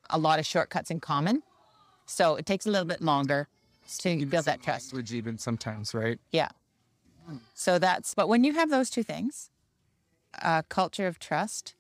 a 0.09 0.17
lot 0.17 0.39
of 0.39 0.45
shortcuts 0.45 0.91
in 0.91 0.99
common. 0.99 1.41
So 2.05 2.35
it 2.35 2.45
takes 2.45 2.65
a 2.65 2.69
little 2.69 2.85
bit 2.85 3.01
longer 3.01 3.47
to 3.99 4.25
build 4.25 4.43
that 4.43 4.61
trust. 4.61 4.91
Language 4.91 5.13
even 5.13 5.37
sometimes, 5.37 5.93
right? 5.93 6.19
Yeah. 6.33 6.49
So 7.53 7.79
that's, 7.79 8.13
but 8.13 8.27
when 8.27 8.43
you 8.43 8.51
have 8.55 8.69
those 8.69 8.89
two 8.89 9.03
things, 9.03 9.51
a 10.33 10.65
culture 10.67 11.07
of 11.07 11.17
trust 11.17 11.75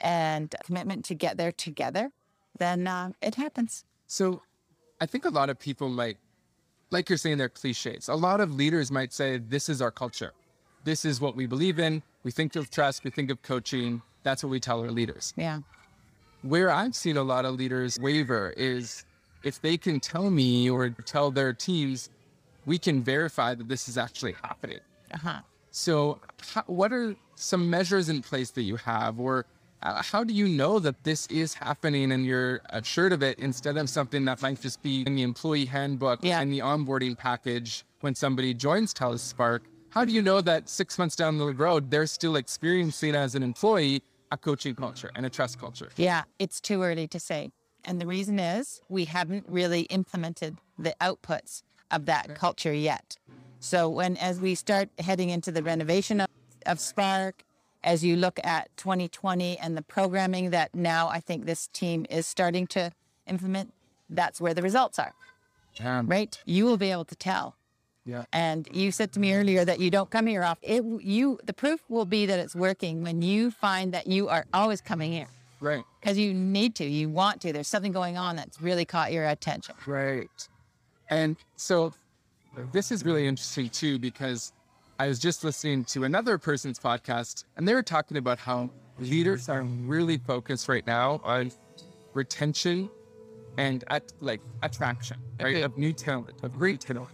and 0.00 0.54
commitment 0.64 1.04
to 1.06 1.14
get 1.14 1.36
there 1.36 1.52
together, 1.52 2.10
then 2.58 2.86
uh, 2.86 3.12
it 3.22 3.34
happens. 3.34 3.84
So 4.06 4.42
I 5.00 5.06
think 5.06 5.24
a 5.24 5.30
lot 5.30 5.50
of 5.50 5.58
people 5.58 5.88
might, 5.88 6.18
like 6.90 7.08
you're 7.08 7.18
saying, 7.18 7.38
they're 7.38 7.48
cliches. 7.48 8.08
A 8.08 8.14
lot 8.14 8.40
of 8.40 8.54
leaders 8.54 8.90
might 8.90 9.12
say, 9.12 9.38
this 9.38 9.68
is 9.68 9.80
our 9.80 9.90
culture. 9.90 10.32
This 10.84 11.04
is 11.04 11.20
what 11.20 11.36
we 11.36 11.46
believe 11.46 11.78
in. 11.78 12.02
We 12.22 12.30
think 12.30 12.56
of 12.56 12.70
trust, 12.70 13.04
we 13.04 13.10
think 13.10 13.30
of 13.30 13.42
coaching. 13.42 14.02
That's 14.22 14.42
what 14.42 14.50
we 14.50 14.60
tell 14.60 14.80
our 14.80 14.90
leaders. 14.90 15.32
Yeah. 15.36 15.60
Where 16.42 16.70
I've 16.70 16.94
seen 16.94 17.16
a 17.16 17.22
lot 17.22 17.44
of 17.44 17.54
leaders 17.54 17.98
waver 18.00 18.52
is 18.56 19.04
if 19.42 19.60
they 19.60 19.76
can 19.76 20.00
tell 20.00 20.30
me 20.30 20.68
or 20.68 20.90
tell 20.90 21.30
their 21.30 21.52
teams, 21.52 22.10
we 22.66 22.78
can 22.78 23.02
verify 23.02 23.54
that 23.54 23.68
this 23.68 23.88
is 23.88 23.96
actually 23.96 24.34
happening. 24.42 24.80
Uh-huh. 25.12 25.40
So, 25.70 26.18
how, 26.52 26.62
what 26.66 26.92
are 26.92 27.14
some 27.36 27.70
measures 27.70 28.08
in 28.08 28.22
place 28.22 28.50
that 28.50 28.62
you 28.62 28.76
have, 28.76 29.18
or 29.20 29.46
uh, 29.82 30.02
how 30.02 30.22
do 30.24 30.34
you 30.34 30.48
know 30.48 30.78
that 30.78 31.02
this 31.04 31.26
is 31.28 31.54
happening 31.54 32.12
and 32.12 32.24
you're 32.26 32.60
assured 32.70 33.12
of 33.12 33.22
it 33.22 33.38
instead 33.38 33.76
of 33.76 33.88
something 33.88 34.24
that 34.26 34.42
might 34.42 34.60
just 34.60 34.82
be 34.82 35.02
in 35.06 35.14
the 35.16 35.22
employee 35.22 35.64
handbook 35.64 36.20
Yeah. 36.22 36.40
and 36.40 36.52
the 36.52 36.58
onboarding 36.58 37.16
package 37.16 37.84
when 38.00 38.14
somebody 38.14 38.52
joins 38.54 38.92
TELUS 38.94 39.20
Spark? 39.20 39.62
How 39.90 40.04
do 40.04 40.12
you 40.12 40.22
know 40.22 40.40
that 40.42 40.68
six 40.68 40.98
months 40.98 41.16
down 41.16 41.38
the 41.38 41.46
road 41.52 41.90
they're 41.90 42.06
still 42.06 42.36
experiencing 42.36 43.14
as 43.14 43.34
an 43.34 43.42
employee 43.42 44.02
a 44.32 44.36
coaching 44.36 44.74
culture 44.74 45.10
and 45.16 45.26
a 45.26 45.30
trust 45.30 45.58
culture? 45.58 45.88
Yeah, 45.96 46.22
it's 46.38 46.60
too 46.60 46.82
early 46.82 47.08
to 47.08 47.18
say. 47.18 47.50
And 47.84 48.00
the 48.00 48.06
reason 48.06 48.38
is 48.38 48.82
we 48.88 49.06
haven't 49.06 49.46
really 49.48 49.82
implemented 49.82 50.58
the 50.78 50.94
outputs 51.00 51.62
of 51.90 52.06
that 52.06 52.34
culture 52.36 52.72
yet. 52.72 53.16
So 53.58 53.88
when 53.88 54.16
as 54.18 54.38
we 54.40 54.54
start 54.54 54.88
heading 54.98 55.30
into 55.30 55.50
the 55.50 55.62
renovation 55.62 56.20
of, 56.20 56.28
of 56.66 56.78
Spark, 56.78 57.42
as 57.82 58.04
you 58.04 58.16
look 58.16 58.38
at 58.44 58.68
2020 58.76 59.58
and 59.58 59.76
the 59.76 59.82
programming 59.82 60.50
that 60.50 60.74
now 60.74 61.08
I 61.08 61.20
think 61.20 61.46
this 61.46 61.66
team 61.68 62.06
is 62.10 62.26
starting 62.26 62.66
to 62.68 62.92
implement, 63.26 63.72
that's 64.08 64.40
where 64.40 64.54
the 64.54 64.62
results 64.62 64.98
are, 64.98 65.12
Um, 65.82 66.06
right? 66.06 66.38
You 66.44 66.64
will 66.64 66.76
be 66.76 66.90
able 66.90 67.04
to 67.06 67.16
tell. 67.16 67.56
Yeah. 68.04 68.24
And 68.32 68.68
you 68.72 68.90
said 68.92 69.12
to 69.12 69.20
me 69.20 69.34
earlier 69.34 69.64
that 69.64 69.78
you 69.78 69.90
don't 69.90 70.10
come 70.10 70.26
here 70.26 70.42
often. 70.42 70.68
It, 70.68 71.02
you, 71.02 71.38
the 71.44 71.52
proof 71.52 71.80
will 71.88 72.06
be 72.06 72.26
that 72.26 72.38
it's 72.38 72.54
working 72.56 73.02
when 73.02 73.22
you 73.22 73.50
find 73.50 73.92
that 73.94 74.06
you 74.06 74.28
are 74.28 74.46
always 74.52 74.80
coming 74.80 75.12
here 75.12 75.28
Right. 75.60 75.84
because 76.00 76.18
you 76.18 76.32
need 76.34 76.74
to, 76.76 76.84
you 76.84 77.08
want 77.08 77.40
to. 77.42 77.52
There's 77.52 77.68
something 77.68 77.92
going 77.92 78.16
on 78.16 78.36
that's 78.36 78.60
really 78.60 78.84
caught 78.84 79.12
your 79.12 79.26
attention. 79.28 79.74
Right. 79.86 80.30
And 81.10 81.36
so 81.56 81.92
this 82.72 82.90
is 82.90 83.04
really 83.04 83.26
interesting 83.26 83.68
too, 83.68 83.98
because 83.98 84.52
I 85.00 85.08
was 85.08 85.18
just 85.18 85.44
listening 85.44 85.84
to 85.84 86.04
another 86.04 86.36
person's 86.36 86.78
podcast 86.78 87.44
and 87.56 87.66
they 87.66 87.72
were 87.72 87.82
talking 87.82 88.18
about 88.18 88.38
how 88.38 88.68
leaders 88.98 89.48
are 89.48 89.62
really 89.62 90.18
focused 90.18 90.68
right 90.68 90.86
now 90.86 91.22
on 91.24 91.52
retention 92.12 92.90
and 93.56 93.82
at 93.88 94.12
like 94.20 94.42
attraction, 94.62 95.16
right? 95.40 95.64
Of 95.64 95.78
new 95.78 95.94
talent, 95.94 96.42
of 96.42 96.52
great 96.52 96.80
talent. 96.82 97.08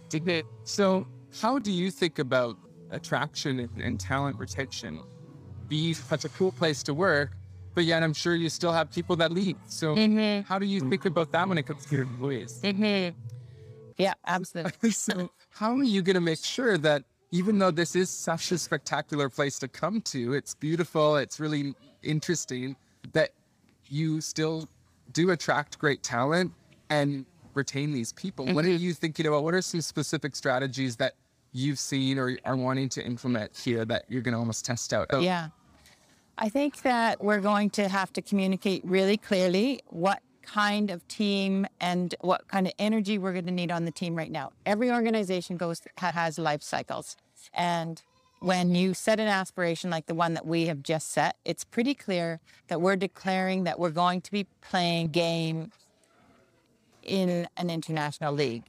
So 0.65 1.07
how 1.39 1.59
do 1.59 1.71
you 1.71 1.89
think 1.89 2.19
about 2.19 2.57
attraction 2.91 3.61
and, 3.61 3.81
and 3.81 3.97
talent 3.97 4.37
retention? 4.37 4.99
Be 5.69 5.93
such 5.93 6.25
a 6.25 6.29
cool 6.29 6.51
place 6.51 6.83
to 6.83 6.93
work, 6.93 7.37
but 7.73 7.85
yet 7.85 8.03
I'm 8.03 8.13
sure 8.13 8.35
you 8.35 8.49
still 8.49 8.73
have 8.73 8.91
people 8.91 9.15
that 9.15 9.31
leave. 9.31 9.55
So 9.67 9.95
mm-hmm. 9.95 10.41
how 10.41 10.59
do 10.59 10.65
you 10.65 10.81
think 10.81 11.05
about 11.05 11.31
that 11.31 11.47
when 11.47 11.57
it 11.57 11.65
comes 11.65 11.85
to 11.85 11.95
your 11.95 12.03
employees? 12.03 12.59
Mm-hmm. 12.61 13.17
Yeah, 13.97 14.13
absolutely. 14.25 14.91
so 14.91 15.31
how 15.51 15.77
are 15.77 15.83
you 15.83 16.01
going 16.01 16.15
to 16.15 16.21
make 16.21 16.43
sure 16.43 16.77
that 16.79 17.05
even 17.31 17.59
though 17.59 17.71
this 17.71 17.95
is 17.95 18.09
such 18.09 18.51
a 18.51 18.57
spectacular 18.57 19.29
place 19.29 19.59
to 19.59 19.67
come 19.67 20.01
to, 20.01 20.33
it's 20.33 20.55
beautiful, 20.55 21.17
it's 21.17 21.39
really 21.39 21.73
interesting, 22.03 22.75
that 23.13 23.31
you 23.87 24.21
still 24.21 24.67
do 25.11 25.31
attract 25.31 25.79
great 25.79 26.03
talent 26.03 26.51
and 26.89 27.25
retain 27.53 27.91
these 27.91 28.13
people? 28.13 28.45
What 28.45 28.65
are 28.65 28.69
mm-hmm. 28.69 28.83
you 28.83 28.93
thinking 28.93 29.27
about? 29.27 29.43
What 29.43 29.53
are 29.53 29.61
some 29.61 29.81
specific 29.81 30.35
strategies 30.35 30.95
that 30.97 31.13
you've 31.51 31.79
seen 31.79 32.17
or 32.17 32.37
are 32.45 32.55
wanting 32.55 32.89
to 32.89 33.05
implement 33.05 33.57
here 33.57 33.83
that 33.85 34.05
you're 34.07 34.21
going 34.21 34.33
to 34.33 34.39
almost 34.39 34.63
test 34.63 34.93
out? 34.93 35.07
So, 35.11 35.19
Yeah. 35.19 35.49
I 36.39 36.49
think 36.49 36.83
that 36.83 37.23
we're 37.23 37.39
going 37.39 37.71
to 37.71 37.89
have 37.89 38.13
to 38.13 38.21
communicate 38.21 38.85
really 38.85 39.17
clearly 39.17 39.81
what 39.87 40.21
kind 40.47 40.89
of 40.89 41.07
team 41.07 41.67
and 41.79 42.15
what 42.21 42.47
kind 42.47 42.67
of 42.67 42.73
energy 42.79 43.17
we're 43.17 43.33
going 43.33 43.45
to 43.45 43.51
need 43.51 43.71
on 43.71 43.85
the 43.85 43.91
team 43.91 44.15
right 44.15 44.31
now. 44.31 44.51
Every 44.65 44.89
organization 44.89 45.57
goes 45.57 45.81
has 45.97 46.39
life 46.39 46.63
cycles. 46.63 47.17
And 47.53 48.01
when 48.39 48.73
you 48.75 48.93
set 48.93 49.19
an 49.19 49.27
aspiration 49.27 49.89
like 49.89 50.05
the 50.05 50.15
one 50.15 50.33
that 50.35 50.45
we 50.45 50.67
have 50.67 50.83
just 50.83 51.11
set, 51.11 51.35
it's 51.43 51.63
pretty 51.63 51.93
clear 51.93 52.39
that 52.67 52.81
we're 52.81 52.95
declaring 52.95 53.65
that 53.65 53.79
we're 53.79 53.89
going 53.89 54.21
to 54.21 54.31
be 54.31 54.45
playing 54.61 55.09
game 55.09 55.71
in 57.03 57.47
an 57.57 57.69
international 57.69 58.33
league. 58.33 58.63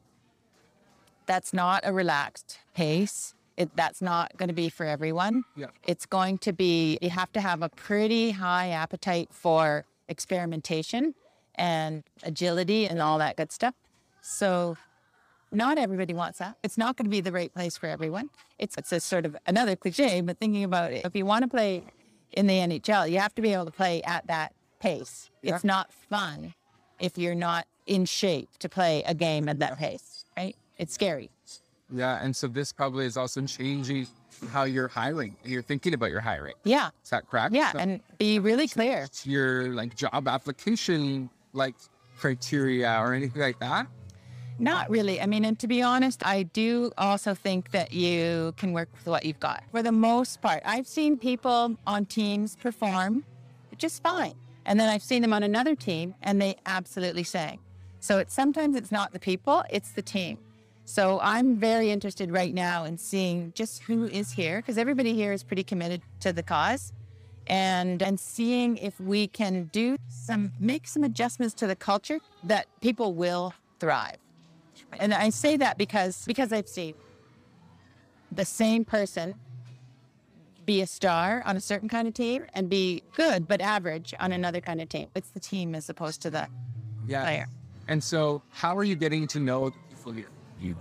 That's 1.27 1.53
not 1.53 1.83
a 1.85 1.93
relaxed 1.93 2.59
pace. 2.75 3.35
It, 3.57 3.71
that's 3.77 4.01
not 4.01 4.37
going 4.37 4.49
to 4.49 4.55
be 4.55 4.69
for 4.69 4.87
everyone. 4.87 5.45
Yeah. 5.57 5.67
It's 5.87 6.07
going 6.07 6.39
to 6.39 6.53
be, 6.53 6.99
you 7.03 7.11
have 7.11 7.33
to 7.33 7.41
have 7.41 7.63
a 7.63 7.69
pretty 7.69 8.31
high 8.31 8.71
appetite 8.71 9.29
for 9.33 9.85
experimentation 10.09 11.15
and 11.59 12.05
agility 12.23 12.87
and 12.87 13.01
all 13.03 13.19
that 13.19 13.37
good 13.37 13.53
stuff. 13.53 13.75
So, 14.23 14.77
not 15.51 15.79
everybody 15.79 16.13
wants 16.15 16.39
that. 16.39 16.57
It's 16.63 16.77
not 16.77 16.97
going 16.97 17.07
to 17.07 17.11
be 17.11 17.21
the 17.21 17.33
right 17.33 17.53
place 17.53 17.77
for 17.77 17.87
everyone. 17.87 18.31
It's, 18.59 18.77
it's 18.77 18.93
a 18.93 19.01
sort 19.01 19.25
of 19.27 19.37
another 19.47 19.77
cliche, 19.77 20.21
but 20.21 20.39
thinking 20.39 20.65
about 20.65 20.93
it, 20.93 21.05
if 21.05 21.15
you 21.17 21.25
want 21.25 21.43
to 21.43 21.49
play 21.49 21.85
in 22.33 22.47
the 22.47 22.55
NHL, 22.55 23.11
you 23.11 23.19
have 23.19 23.35
to 23.37 23.43
be 23.43 23.53
able 23.55 23.65
to 23.65 23.71
play 23.71 24.03
at 24.03 24.27
that 24.27 24.53
pace. 24.81 25.31
It's 25.43 25.65
not 25.65 25.93
fun 25.93 26.55
if 27.01 27.17
you're 27.17 27.35
not 27.35 27.67
in 27.87 28.05
shape 28.05 28.51
to 28.59 28.69
play 28.69 29.03
a 29.07 29.15
game 29.15 29.49
at 29.49 29.59
that 29.61 29.79
pace, 29.79 30.25
right? 30.37 30.55
It's 30.77 30.93
scary. 30.93 31.31
yeah. 31.91 32.23
And 32.23 32.37
so 32.37 32.47
this 32.47 32.71
probably 32.73 33.07
is 33.07 33.17
also 33.17 33.41
changing 33.47 34.07
how 34.51 34.65
you're 34.65 34.89
hiring. 34.89 35.35
You're 35.45 35.63
thinking 35.63 35.95
about 35.95 36.11
your 36.11 36.21
hiring. 36.21 36.55
Yeah. 36.65 36.91
Is 37.03 37.11
that 37.11 37.27
correct? 37.29 37.55
Yeah. 37.55 37.73
So- 37.73 37.79
And 37.79 38.01
be 38.19 38.39
really 38.39 38.69
clear. 38.69 39.09
your 39.25 39.69
like 39.73 39.97
job 39.97 40.29
application 40.29 41.31
like 41.53 41.75
criteria 42.19 42.99
or 43.01 43.15
anything 43.15 43.41
like 43.41 43.59
that? 43.61 43.87
Not 44.59 44.91
really. 44.91 45.21
I 45.21 45.27
mean, 45.27 45.45
and 45.45 45.59
to 45.61 45.69
be 45.69 45.83
honest, 45.83 46.27
I 46.27 46.43
do 46.43 46.91
also 46.99 47.33
think 47.33 47.71
that 47.71 47.93
you 47.93 48.55
can 48.57 48.73
work 48.73 48.89
with 48.93 49.07
what 49.07 49.25
you've 49.25 49.39
got. 49.39 49.63
For 49.71 49.83
the 49.83 49.93
most 49.93 50.43
part, 50.43 50.63
I've 50.65 50.87
seen 50.89 51.17
people 51.17 51.77
on 51.87 52.07
teams 52.07 52.57
perform 52.57 53.25
just 53.77 54.03
fine. 54.03 54.35
And 54.67 54.79
then 54.79 54.89
I've 54.89 55.03
seen 55.03 55.23
them 55.23 55.33
on 55.33 55.43
another 55.43 55.75
team 55.75 56.15
and 56.23 56.43
they 56.43 56.57
absolutely 56.67 57.23
sang. 57.23 57.61
So 58.01 58.19
it's 58.19 58.35
sometimes 58.35 58.77
it's 58.77 58.93
not 58.93 59.13
the 59.13 59.19
people, 59.19 59.65
it's 59.71 59.93
the 59.93 60.03
team. 60.03 60.39
So 60.85 61.21
I'm 61.23 61.57
very 61.57 61.91
interested 61.91 62.31
right 62.31 62.53
now 62.53 62.85
in 62.85 62.99
seeing 62.99 63.53
just 63.55 63.83
who 63.83 64.07
is 64.07 64.33
here 64.33 64.59
because 64.59 64.79
everybody 64.79 65.15
here 65.15 65.33
is 65.33 65.43
pretty 65.43 65.63
committed 65.63 66.03
to 66.21 66.33
the 66.33 66.43
cause 66.43 66.93
and 67.49 68.03
and 68.03 68.21
seeing 68.21 68.77
if 68.77 69.01
we 69.01 69.27
can 69.27 69.65
do 69.73 69.97
some 70.09 70.53
make 70.61 70.87
some 70.87 71.03
adjustments 71.05 71.55
to 71.55 71.67
the 71.67 71.77
culture 71.77 72.21
that 72.45 72.67
people 72.81 73.15
will 73.15 73.55
thrive. 73.81 74.17
And 74.99 75.13
I 75.13 75.31
say 75.31 75.57
that 75.57 75.79
because 75.79 76.25
because 76.27 76.53
I've 76.53 76.69
seen 76.69 76.95
the 78.31 78.45
same 78.45 78.85
person 78.85 79.35
be 80.67 80.83
a 80.83 80.87
star 80.87 81.43
on 81.47 81.57
a 81.57 81.61
certain 81.61 81.89
kind 81.89 82.07
of 82.07 82.13
team 82.15 82.45
and 82.53 82.69
be 82.69 83.03
good 83.17 83.49
but 83.49 83.61
average 83.61 84.13
on 84.21 84.33
another 84.33 84.61
kind 84.61 84.81
of 84.83 84.89
team. 84.89 85.09
It's 85.15 85.31
the 85.31 85.41
team 85.41 85.75
as 85.75 85.89
opposed 85.89 86.21
to 86.23 86.31
the 86.31 86.47
Yeah. 87.07 87.23
player. 87.23 87.47
And 87.89 88.05
so 88.05 88.43
how 88.51 88.77
are 88.77 88.85
you 88.85 88.95
getting 88.95 89.27
to 89.29 89.41
know 89.41 89.71
the 89.71 89.79
people 89.89 90.13
here? 90.13 90.29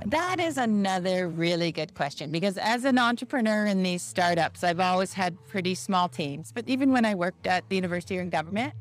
That 0.05 0.39
is 0.39 0.57
another 0.57 1.27
really 1.27 1.71
good 1.71 1.93
question 1.93 2.31
because 2.31 2.57
as 2.57 2.85
an 2.85 2.97
entrepreneur 2.97 3.65
in 3.65 3.83
these 3.83 4.01
startups, 4.01 4.63
I've 4.63 4.79
always 4.79 5.13
had 5.13 5.37
pretty 5.47 5.75
small 5.75 6.09
teams. 6.09 6.51
But 6.51 6.67
even 6.67 6.91
when 6.91 7.05
I 7.05 7.15
worked 7.15 7.47
at 7.47 7.67
the 7.69 7.75
university 7.75 8.17
or 8.17 8.21
in 8.21 8.29
government, 8.29 8.73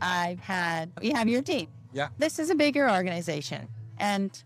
I've 0.00 0.40
had, 0.40 0.90
you 1.00 1.14
have 1.14 1.28
your 1.28 1.42
team. 1.42 1.68
Yeah. 1.92 2.08
This 2.18 2.38
is 2.38 2.50
a 2.50 2.54
bigger 2.54 2.90
organization 2.90 3.68
and 3.98 4.42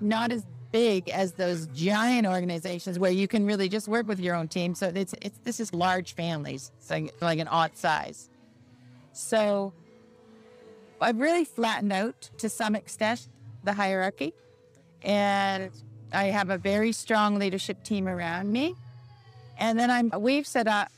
not 0.00 0.32
as 0.32 0.46
big 0.70 1.08
as 1.08 1.32
those 1.32 1.66
giant 1.68 2.26
organizations 2.26 2.98
where 2.98 3.10
you 3.10 3.26
can 3.26 3.46
really 3.46 3.68
just 3.68 3.88
work 3.88 4.06
with 4.06 4.20
your 4.20 4.34
own 4.34 4.48
team. 4.48 4.74
So 4.74 4.92
it's, 4.94 5.14
it's 5.22 5.38
this 5.44 5.60
is 5.60 5.72
large 5.72 6.14
families, 6.14 6.72
it's 6.78 6.90
like, 6.90 7.14
like 7.20 7.38
an 7.38 7.48
odd 7.48 7.76
size. 7.76 8.28
So 9.12 9.72
I've 11.00 11.18
really 11.18 11.44
flattened 11.44 11.92
out 11.92 12.30
to 12.38 12.48
some 12.48 12.74
extent 12.74 13.28
the 13.68 13.74
hierarchy. 13.74 14.32
And 15.02 15.70
I 16.12 16.24
have 16.24 16.48
a 16.50 16.58
very 16.58 16.92
strong 16.92 17.38
leadership 17.38 17.84
team 17.84 18.08
around 18.08 18.50
me. 18.50 18.74
And 19.58 19.78
then 19.78 19.90
I'm 19.90 20.10
we've 20.18 20.46
set 20.46 20.66
up 20.66 20.88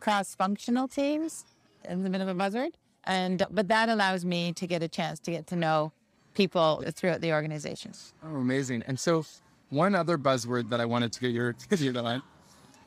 cross-functional 0.00 0.88
teams. 0.88 1.44
It's 1.84 2.06
a 2.06 2.10
bit 2.10 2.20
of 2.20 2.28
a 2.28 2.34
buzzword. 2.34 2.72
And 3.04 3.46
but 3.50 3.68
that 3.68 3.88
allows 3.88 4.24
me 4.24 4.52
to 4.54 4.66
get 4.66 4.82
a 4.82 4.88
chance 4.88 5.20
to 5.20 5.30
get 5.30 5.46
to 5.48 5.56
know 5.56 5.92
people 6.34 6.84
throughout 6.94 7.20
the 7.20 7.32
organization. 7.32 7.92
Oh, 8.24 8.36
amazing. 8.36 8.82
And 8.86 8.98
so 8.98 9.24
one 9.70 9.94
other 9.94 10.18
buzzword 10.18 10.70
that 10.70 10.80
I 10.80 10.84
wanted 10.84 11.12
to 11.12 11.20
get 11.20 11.30
your 11.30 11.50
opinion 11.64 11.96
on 11.96 12.22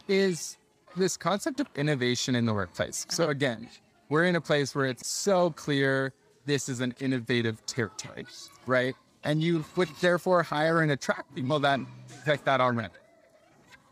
is 0.07 0.57
this 0.97 1.15
concept 1.15 1.59
of 1.59 1.67
innovation 1.75 2.35
in 2.35 2.45
the 2.45 2.53
workplace. 2.53 3.05
So 3.09 3.23
uh-huh. 3.23 3.31
again, 3.31 3.69
we're 4.09 4.25
in 4.25 4.35
a 4.35 4.41
place 4.41 4.75
where 4.75 4.87
it's 4.87 5.07
so 5.07 5.51
clear 5.51 6.13
this 6.45 6.67
is 6.67 6.81
an 6.81 6.93
innovative 6.99 7.65
territory, 7.65 8.25
right? 8.65 8.95
And 9.23 9.41
you 9.41 9.63
would 9.75 9.89
therefore 9.99 10.41
hire 10.43 10.81
and 10.81 10.91
attract 10.91 11.35
people 11.35 11.59
that 11.59 11.79
take 12.25 12.43
that 12.45 12.59
already. 12.59 12.93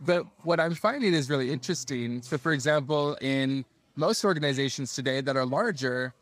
But 0.02 0.26
what 0.44 0.60
I'm 0.60 0.76
finding 0.76 1.14
is 1.14 1.30
really 1.30 1.52
interesting. 1.52 2.22
So, 2.22 2.38
for 2.38 2.54
example, 2.54 3.16
in 3.22 3.66
most 3.96 4.24
organizations 4.24 4.96
today 4.96 5.22
that 5.22 5.36
are 5.36 5.46
larger, 5.46 6.14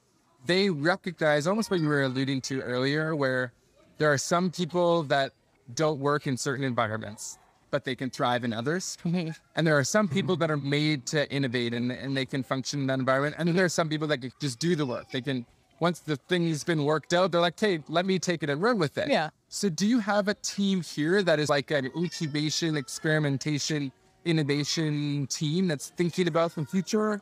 they 0.45 0.69
recognize 0.69 1.47
almost 1.47 1.69
what 1.69 1.79
you 1.79 1.87
were 1.87 2.03
alluding 2.03 2.41
to 2.41 2.61
earlier, 2.61 3.15
where 3.15 3.53
there 3.97 4.11
are 4.11 4.17
some 4.17 4.51
people 4.51 5.03
that 5.03 5.31
don't 5.75 5.99
work 5.99 6.27
in 6.27 6.37
certain 6.37 6.63
environments, 6.63 7.37
but 7.71 7.83
they 7.83 7.95
can 7.95 8.09
thrive 8.09 8.43
in 8.43 8.53
others. 8.53 8.97
Mm-hmm. 9.05 9.29
And 9.55 9.67
there 9.67 9.77
are 9.77 9.83
some 9.83 10.07
mm-hmm. 10.07 10.15
people 10.15 10.35
that 10.37 10.49
are 10.49 10.57
made 10.57 11.05
to 11.07 11.29
innovate 11.31 11.73
and, 11.73 11.91
and 11.91 12.15
they 12.15 12.25
can 12.25 12.43
function 12.43 12.81
in 12.81 12.87
that 12.87 12.99
environment. 12.99 13.35
And 13.37 13.47
then 13.47 13.55
there 13.55 13.65
are 13.65 13.69
some 13.69 13.89
people 13.89 14.07
that 14.07 14.21
can 14.21 14.31
just 14.39 14.59
do 14.59 14.75
the 14.75 14.85
work. 14.85 15.11
They 15.11 15.21
can, 15.21 15.45
once 15.79 16.00
the 16.00 16.15
thing's 16.15 16.63
been 16.63 16.84
worked 16.84 17.13
out, 17.13 17.31
they're 17.31 17.41
like, 17.41 17.60
hey, 17.60 17.81
let 17.88 18.05
me 18.05 18.19
take 18.19 18.43
it 18.43 18.50
and 18.50 18.62
run 18.62 18.79
with 18.79 18.98
it. 18.98 19.10
Yeah. 19.10 19.29
So 19.50 19.69
do 19.69 19.86
you 19.86 20.00
have 20.00 20.27
a 20.27 20.34
team 20.34 20.81
here 20.81 21.24
that 21.24 21.39
is 21.39 21.50
like 21.50 21.72
an 21.72 21.91
incubation, 21.96 22.75
experimentation, 22.75 23.91
innovation 24.25 25.27
team 25.27 25.67
that's 25.67 25.89
thinking 25.89 26.27
about 26.27 26.55
the 26.55 26.65
future? 26.65 27.22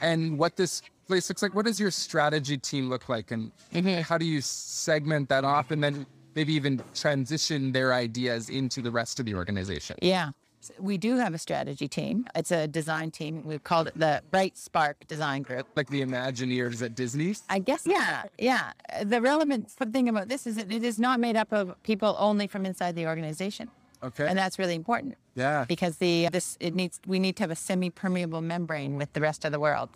and 0.00 0.38
what 0.38 0.56
this 0.56 0.82
place 1.06 1.28
looks 1.28 1.42
like. 1.42 1.54
What 1.54 1.66
does 1.66 1.78
your 1.78 1.90
strategy 1.90 2.58
team 2.58 2.88
look 2.88 3.08
like, 3.08 3.30
and 3.30 3.52
mm-hmm. 3.72 4.00
how 4.02 4.18
do 4.18 4.24
you 4.24 4.40
segment 4.40 5.28
that 5.28 5.44
off, 5.44 5.70
and 5.70 5.82
then 5.82 6.06
maybe 6.34 6.52
even 6.54 6.82
transition 6.94 7.72
their 7.72 7.94
ideas 7.94 8.50
into 8.50 8.82
the 8.82 8.90
rest 8.90 9.20
of 9.20 9.26
the 9.26 9.34
organization? 9.34 9.96
Yeah. 10.02 10.30
We 10.78 10.98
do 10.98 11.16
have 11.16 11.34
a 11.34 11.38
strategy 11.38 11.88
team. 11.88 12.26
It's 12.34 12.50
a 12.50 12.66
design 12.66 13.10
team. 13.10 13.42
We've 13.44 13.62
called 13.62 13.88
it 13.88 13.98
the 13.98 14.22
Bright 14.30 14.56
Spark 14.56 15.06
Design 15.06 15.42
Group. 15.42 15.66
Like 15.76 15.88
the 15.88 16.02
Imagineers 16.02 16.82
at 16.82 16.94
Disney. 16.94 17.34
I 17.48 17.58
guess, 17.58 17.86
yeah, 17.86 18.24
yeah. 18.38 18.72
The 19.02 19.20
relevant 19.20 19.70
thing 19.70 20.08
about 20.08 20.28
this 20.28 20.46
is 20.46 20.56
that 20.56 20.70
it 20.70 20.84
is 20.84 20.98
not 20.98 21.18
made 21.18 21.36
up 21.36 21.52
of 21.52 21.80
people 21.82 22.14
only 22.18 22.46
from 22.46 22.66
inside 22.66 22.94
the 22.94 23.06
organization, 23.06 23.70
Okay. 24.02 24.26
and 24.26 24.38
that's 24.38 24.58
really 24.58 24.74
important 24.74 25.16
yeah. 25.34 25.64
because 25.66 25.96
the 25.98 26.28
this 26.30 26.56
it 26.60 26.74
needs 26.74 27.00
we 27.06 27.18
need 27.18 27.36
to 27.36 27.42
have 27.42 27.50
a 27.50 27.56
semi-permeable 27.56 28.40
membrane 28.42 28.96
with 28.96 29.12
the 29.12 29.20
rest 29.20 29.44
of 29.44 29.52
the 29.52 29.60
world. 29.60 29.88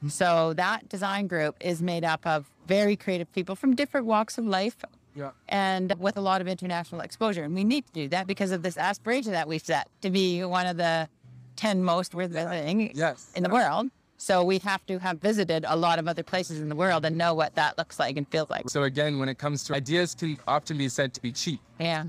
Hmm. 0.00 0.08
So 0.08 0.54
that 0.54 0.88
design 0.88 1.26
group 1.26 1.56
is 1.60 1.82
made 1.82 2.04
up 2.04 2.26
of 2.26 2.50
very 2.66 2.96
creative 2.96 3.32
people 3.32 3.56
from 3.56 3.74
different 3.74 4.06
walks 4.06 4.38
of 4.38 4.44
life 4.46 4.76
Yeah. 5.14 5.30
and 5.48 5.94
with 5.98 6.16
a 6.16 6.20
lot 6.20 6.40
of 6.40 6.48
international 6.48 7.00
exposure. 7.02 7.44
And 7.44 7.54
we 7.54 7.64
need 7.64 7.86
to 7.86 7.92
do 7.92 8.08
that 8.08 8.26
because 8.26 8.50
of 8.50 8.62
this 8.62 8.76
aspiration 8.78 9.32
that 9.32 9.46
we've 9.48 9.62
set 9.64 9.88
to 10.00 10.10
be 10.10 10.42
one 10.44 10.66
of 10.66 10.76
the 10.76 11.08
10 11.56 11.84
most 11.84 12.14
worth 12.14 12.30
living 12.32 12.92
Yes. 12.94 13.30
in 13.36 13.42
the 13.42 13.50
world. 13.50 13.90
So 14.16 14.44
we 14.44 14.58
have 14.60 14.86
to 14.86 14.98
have 15.00 15.20
visited 15.20 15.64
a 15.68 15.76
lot 15.76 15.98
of 15.98 16.06
other 16.06 16.22
places 16.22 16.60
in 16.60 16.68
the 16.68 16.76
world 16.76 17.04
and 17.04 17.18
know 17.18 17.34
what 17.34 17.54
that 17.56 17.76
looks 17.76 17.98
like 17.98 18.16
and 18.16 18.26
feels 18.28 18.48
like. 18.50 18.70
So 18.70 18.84
again, 18.84 19.18
when 19.18 19.28
it 19.28 19.36
comes 19.36 19.64
to 19.64 19.74
ideas, 19.74 20.14
can 20.14 20.38
often 20.46 20.78
be 20.78 20.88
said 20.88 21.12
to 21.14 21.20
be 21.20 21.32
cheap. 21.32 21.60
Yeah. 21.80 22.04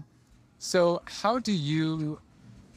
So 0.59 1.01
how 1.05 1.39
do 1.39 1.51
you, 1.51 2.19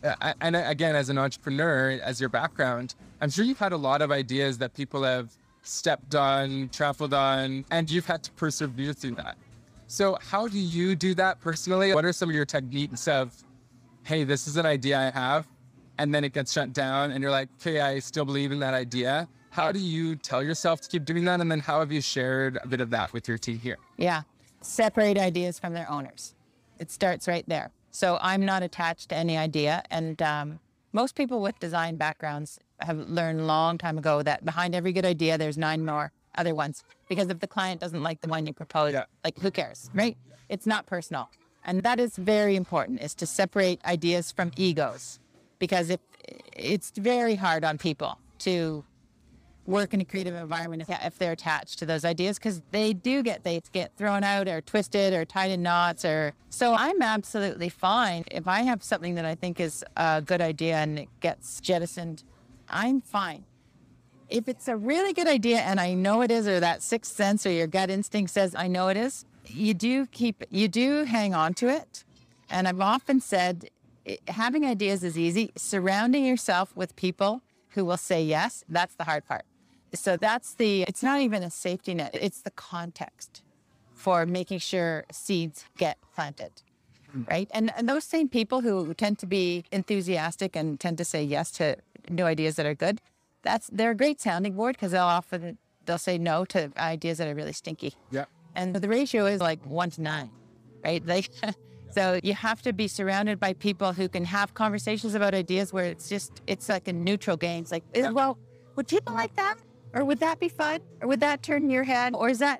uh, 0.03 0.33
and 0.41 0.57
again, 0.57 0.97
as 0.97 1.09
an 1.11 1.19
entrepreneur, 1.19 2.01
as 2.03 2.19
your 2.19 2.31
background, 2.31 2.95
I'm 3.21 3.31
sure 3.31 3.45
you've 3.45 3.59
had 3.59 3.73
a 3.73 3.77
lot 3.77 4.03
of 4.03 4.11
ideas 4.11 4.59
that 4.59 4.75
people 4.75 5.03
have 5.05 5.31
stepped 5.63 6.15
on, 6.15 6.69
trampled 6.73 7.13
on, 7.13 7.65
and 7.71 7.91
you've 7.91 8.07
had 8.07 8.23
to 8.25 8.31
persevere 8.33 8.93
through 8.93 9.17
that. 9.17 9.37
So 9.87 10.19
how 10.21 10.49
do 10.49 10.59
you 10.59 10.95
do 10.97 11.15
that 11.15 11.41
personally? 11.41 11.95
What 11.95 12.05
are 12.05 12.13
some 12.13 12.29
of 12.29 12.35
your 12.35 12.45
techniques 12.45 13.07
of, 13.07 13.33
hey, 14.03 14.25
this 14.25 14.47
is 14.47 14.57
an 14.57 14.67
idea 14.67 14.99
I 14.99 15.11
have, 15.11 15.47
and 15.99 16.15
then 16.15 16.25
it 16.25 16.33
gets 16.33 16.53
shut 16.53 16.73
down, 16.73 17.13
and 17.13 17.23
you're 17.23 17.31
like, 17.31 17.49
okay, 17.61 17.81
I 17.81 18.01
still 18.01 18.25
believe 18.25 18.53
in 18.53 18.59
that 18.61 18.75
idea. 18.75 19.29
How 19.51 19.73
do 19.73 19.79
you 19.79 20.17
tell 20.17 20.43
yourself 20.43 20.81
to 20.83 20.89
keep 20.89 21.05
doing 21.05 21.25
that? 21.25 21.41
And 21.41 21.51
then 21.51 21.61
how 21.61 21.81
have 21.81 21.91
you 21.91 22.03
shared 22.03 22.59
a 22.63 22.69
bit 22.69 22.81
of 22.81 22.91
that 22.91 23.13
with 23.13 23.27
your 23.27 23.39
team 23.39 23.59
here? 23.59 23.79
Yeah. 23.97 24.23
Separate 24.61 25.17
ideas 25.17 25.59
from 25.59 25.73
their 25.73 25.91
owners. 25.91 26.35
It 26.79 26.91
starts 26.91 27.27
right 27.27 27.45
there. 27.49 27.71
So 27.91 28.19
I'm 28.21 28.45
not 28.45 28.63
attached 28.63 29.09
to 29.11 29.15
any 29.17 29.39
idea. 29.39 29.83
And 29.91 30.21
um, 30.21 30.61
most 30.93 31.15
people 31.15 31.41
with 31.41 31.59
design 31.59 31.97
backgrounds 31.97 32.59
have 32.81 32.99
learned 32.99 33.47
long 33.47 33.79
time 33.79 33.97
ago 33.97 34.23
that 34.23 34.45
behind 34.45 34.75
every 34.75 34.93
good 34.93 35.07
idea, 35.07 35.39
there's 35.39 35.57
nine 35.57 35.87
more 35.87 36.13
other 36.37 36.55
ones. 36.55 36.85
Because 37.09 37.29
if 37.29 37.41
the 37.41 37.47
client 37.47 37.81
doesn't 37.81 38.03
like 38.03 38.21
the 38.21 38.29
one 38.29 38.47
you 38.47 38.53
propose, 38.53 38.93
Yeah. 38.93 39.05
like 39.25 39.39
who 39.39 39.51
cares, 39.51 39.91
right? 39.95 40.17
It's 40.49 40.67
not 40.67 40.87
personal. 40.87 41.29
And 41.65 41.83
that 41.83 41.99
is 41.99 42.17
very 42.17 42.55
important 42.57 43.01
is 43.01 43.15
to 43.17 43.27
separate 43.27 43.85
ideas 43.85 44.31
from 44.31 44.53
egos. 44.57 45.19
Because 45.59 45.91
if 45.91 46.01
it's 46.55 46.91
very 46.91 47.35
hard 47.35 47.65
on 47.65 47.79
people 47.79 48.19
to 48.41 48.85
work 49.67 49.93
in 49.93 50.01
a 50.01 50.05
creative 50.05 50.35
environment 50.35 50.81
if, 50.81 50.89
if 51.05 51.19
they're 51.19 51.33
attached 51.33 51.77
to 51.81 51.85
those 51.87 52.05
ideas 52.05 52.39
because 52.39 52.63
they 52.71 52.93
do 52.93 53.21
get 53.21 53.43
they 53.43 53.61
get 53.73 53.91
thrown 53.97 54.23
out 54.23 54.47
or 54.47 54.61
twisted 54.61 55.13
or 55.13 55.25
tied 55.25 55.51
in 55.51 55.61
knots 55.61 56.05
or 56.05 56.33
so 56.51 56.73
i'm 56.75 57.03
absolutely 57.03 57.69
fine 57.69 58.23
if 58.31 58.47
i 58.47 58.63
have 58.63 58.81
something 58.81 59.17
that 59.17 59.25
i 59.25 59.35
think 59.35 59.59
is 59.59 59.85
a 59.97 60.23
good 60.23 60.41
idea 60.41 60.77
and 60.77 61.01
it 61.01 61.09
gets 61.19 61.61
jettisoned 61.61 62.23
i'm 62.69 63.01
fine 63.01 63.45
if 64.29 64.49
it's 64.49 64.69
a 64.69 64.77
really 64.77 65.13
good 65.13 65.29
idea 65.29 65.59
and 65.59 65.79
i 65.81 65.95
know 65.95 66.23
it 66.23 66.31
is 66.31 66.47
or 66.47 66.61
that 66.61 66.83
sixth 66.83 67.15
sense 67.15 67.47
or 67.47 67.51
your 67.51 67.67
gut 67.67 67.91
instinct 67.91 68.31
says 68.31 68.55
i 68.55 68.67
know 68.67 68.89
it 68.89 68.97
is 68.97 69.25
you 69.51 69.75
do 69.75 70.07
keep 70.07 70.45
you 70.51 70.69
do 70.69 71.05
hang 71.05 71.35
on 71.35 71.55
to 71.55 71.69
it. 71.69 72.05
And 72.51 72.69
i've 72.69 72.81
often 72.81 73.21
said 73.21 73.71
having 74.29 74.65
ideas 74.65 75.03
is 75.03 75.19
easy. 75.19 75.51
Surrounding 75.57 76.25
yourself 76.25 76.77
with 76.77 76.95
people 76.95 77.43
who 77.71 77.85
will 77.85 77.97
say 77.97 78.23
yes 78.23 78.65
that's 78.69 78.95
the 78.95 79.05
hard 79.05 79.27
part. 79.27 79.45
So 79.95 80.17
that's 80.17 80.55
the 80.55 80.83
it's 80.83 81.03
not 81.03 81.21
even 81.21 81.43
a 81.43 81.51
safety 81.51 81.95
net 81.95 82.11
it's 82.15 82.41
the 82.41 82.51
context 82.51 83.43
for 83.95 84.27
making 84.27 84.59
sure 84.59 85.05
seeds 85.11 85.65
get 85.77 85.99
planted 86.15 86.63
right? 87.31 87.49
And 87.55 87.73
and 87.77 87.89
those 87.89 88.05
same 88.05 88.29
people 88.29 88.61
who 88.61 88.93
tend 88.95 89.19
to 89.21 89.27
be 89.27 89.65
enthusiastic 89.73 90.55
and 90.55 90.79
tend 90.79 90.99
to 90.99 91.05
say 91.05 91.23
yes 91.23 91.51
to 91.53 91.77
new 92.11 92.25
ideas 92.25 92.57
that 92.57 92.67
are 92.67 92.75
good 92.75 93.01
that's 93.47 93.67
they're 93.73 93.93
a 93.99 94.01
great 94.03 94.19
sounding 94.21 94.55
board 94.59 94.73
because 94.77 94.93
they'll 94.93 95.13
often 95.21 95.59
they'll 95.87 96.05
say 96.11 96.17
no 96.19 96.45
to 96.53 96.59
ideas 96.77 97.19
that 97.19 97.29
are 97.29 97.35
really 97.43 97.53
stinky 97.63 97.93
Yeah. 98.11 98.25
and 98.55 98.75
the 98.85 98.89
ratio 98.99 99.23
is 99.35 99.41
like 99.51 99.61
one 99.65 99.91
to 99.97 100.01
nine, 100.03 100.31
right? 100.85 101.03
Like, 101.15 101.31
so 101.97 102.03
you 102.29 102.35
have 102.35 102.61
to 102.63 102.73
be 102.73 102.87
surrounded 102.89 103.37
by 103.47 103.53
people 103.69 103.93
who 103.99 104.07
can 104.09 104.25
have 104.37 104.49
conversations 104.55 105.15
about 105.15 105.33
ideas 105.45 105.73
where 105.73 105.85
it's 105.93 106.09
just 106.15 106.31
it's 106.53 106.69
like 106.69 106.87
a 106.89 106.93
neutral 106.93 107.37
game. 107.37 107.61
It's 107.63 107.73
like, 107.77 107.85
eh, 107.95 108.11
well, 108.11 108.33
would 108.75 108.89
people 108.89 109.15
like 109.23 109.35
that, 109.37 109.57
or 109.95 110.05
would 110.09 110.21
that 110.27 110.37
be 110.41 110.49
fun, 110.49 110.81
or 111.01 111.07
would 111.09 111.21
that 111.21 111.43
turn 111.49 111.71
your 111.71 111.85
head, 111.85 112.11
or 112.15 112.29
is 112.35 112.41
that 112.41 112.59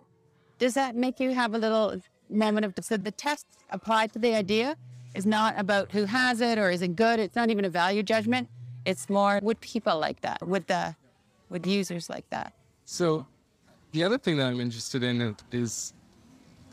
does 0.59 0.75
that 0.75 0.95
make 1.05 1.19
you 1.21 1.31
have 1.35 1.53
a 1.55 1.59
little 1.59 2.01
moment 2.31 2.65
of 2.67 2.73
so 2.85 2.97
the 2.97 3.11
test 3.27 3.47
applied 3.71 4.13
to 4.15 4.19
the 4.19 4.35
idea 4.35 4.77
is 5.15 5.27
not 5.27 5.55
about 5.59 5.93
who 5.93 6.05
has 6.05 6.41
it 6.41 6.59
or 6.59 6.69
is 6.71 6.81
it 6.83 6.95
good. 6.95 7.19
It's 7.19 7.37
not 7.37 7.49
even 7.51 7.65
a 7.65 7.71
value 7.71 8.03
judgment. 8.03 8.49
It's 8.87 9.11
more 9.11 9.41
would 9.43 9.61
people 9.61 9.99
like 9.99 10.21
that? 10.23 10.39
with 10.47 10.67
the 10.69 10.95
with 11.51 11.67
users 11.67 12.09
like 12.09 12.29
that? 12.31 12.55
So, 12.85 13.27
the 13.93 14.03
other 14.05 14.19
thing 14.19 14.37
that 14.39 14.47
I'm 14.47 14.61
interested 14.61 15.03
in 15.03 15.37
is 15.53 15.93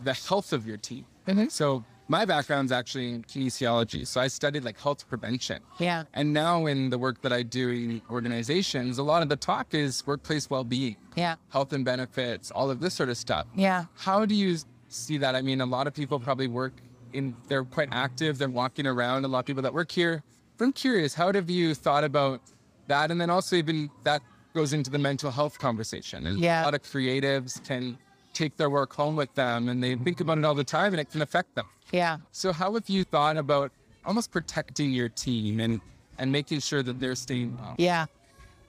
the 0.04 0.14
health 0.14 0.54
of 0.54 0.66
your 0.66 0.78
team. 0.78 1.06
Mm-hmm. 1.28 1.48
So, 1.50 1.84
my 2.08 2.26
background's 2.26 2.72
actually 2.72 3.10
in 3.14 3.24
kinesiology. 3.24 4.06
So, 4.06 4.20
I 4.22 4.28
studied 4.28 4.64
like 4.64 4.80
health 4.80 5.08
prevention. 5.08 5.62
Yeah. 5.80 6.04
And 6.14 6.34
now, 6.34 6.66
in 6.68 6.90
the 6.90 6.98
work 6.98 7.22
that 7.22 7.34
I 7.34 7.42
do 7.44 7.70
in 7.70 8.02
organizations, 8.10 8.98
a 8.98 9.04
lot 9.04 9.22
of 9.24 9.30
the 9.30 9.36
talk 9.36 9.74
is 9.74 10.06
workplace 10.06 10.50
well 10.50 10.64
being, 10.64 10.98
Yeah. 11.16 11.36
health 11.50 11.74
and 11.74 11.84
benefits, 11.86 12.52
all 12.52 12.70
of 12.70 12.80
this 12.80 12.94
sort 12.94 13.10
of 13.10 13.18
stuff. 13.18 13.46
Yeah. 13.56 13.86
How 13.96 14.26
do 14.26 14.36
you 14.36 14.58
see 14.88 15.18
that? 15.20 15.36
I 15.36 15.42
mean, 15.42 15.62
a 15.62 15.66
lot 15.66 15.88
of 15.88 15.94
people 15.94 16.20
probably 16.20 16.48
work 16.48 16.74
in, 17.14 17.36
they're 17.48 17.64
quite 17.64 17.90
active, 17.92 18.38
they're 18.40 18.50
walking 18.50 18.86
around. 18.88 19.24
A 19.24 19.28
lot 19.28 19.40
of 19.40 19.46
people 19.46 19.64
that 19.64 19.74
work 19.74 19.92
here. 19.92 20.24
I'm 20.60 20.74
curious, 20.74 21.14
how 21.14 21.32
have 21.34 21.50
you 21.50 21.74
thought 21.74 22.04
about 22.04 22.42
that? 22.88 23.12
And 23.12 23.20
then 23.20 23.30
also, 23.30 23.56
even 23.56 23.90
that 24.04 24.22
goes 24.54 24.74
into 24.74 24.90
the 24.90 25.00
mental 25.00 25.32
health 25.32 25.58
conversation. 25.60 26.28
And 26.28 26.40
Yeah. 26.40 26.64
A 26.64 26.66
lot 26.66 26.76
of 26.76 26.84
creatives 26.84 27.64
can 27.66 27.98
take 28.34 28.56
their 28.58 28.70
work 28.70 28.94
home 28.94 29.16
with 29.16 29.34
them 29.36 29.70
and 29.70 29.84
they 29.84 29.96
think 29.96 30.20
about 30.20 30.38
it 30.38 30.46
all 30.46 30.56
the 30.56 30.64
time 30.64 30.94
and 30.94 31.00
it 31.00 31.12
can 31.12 31.22
affect 31.22 31.54
them. 31.56 31.66
Yeah. 31.92 32.18
So, 32.32 32.52
how 32.52 32.74
have 32.74 32.90
you 32.90 33.04
thought 33.04 33.38
about 33.38 33.72
almost 34.06 34.32
protecting 34.32 34.92
your 34.92 35.10
team 35.10 35.60
and, 35.60 35.82
and 36.18 36.32
making 36.32 36.60
sure 36.60 36.82
that 36.84 37.00
they're 37.00 37.16
staying 37.16 37.58
well? 37.58 37.76
Yeah. 37.78 38.06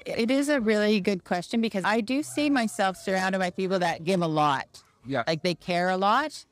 It 0.05 0.31
is 0.31 0.51
a 0.51 0.61
really 0.61 1.01
good 1.01 1.25
question 1.25 1.63
because 1.63 1.83
I 1.85 2.01
do 2.03 2.23
see 2.23 2.51
myself 2.51 2.97
surrounded 2.99 3.39
by 3.39 3.51
people 3.51 3.79
that 3.79 4.05
give 4.05 4.21
a 4.21 4.27
lot. 4.27 4.83
Yeah. 5.07 5.23
Like 5.27 5.43
they 5.43 5.55
care 5.55 5.89
a 5.89 5.97
lot 5.97 6.45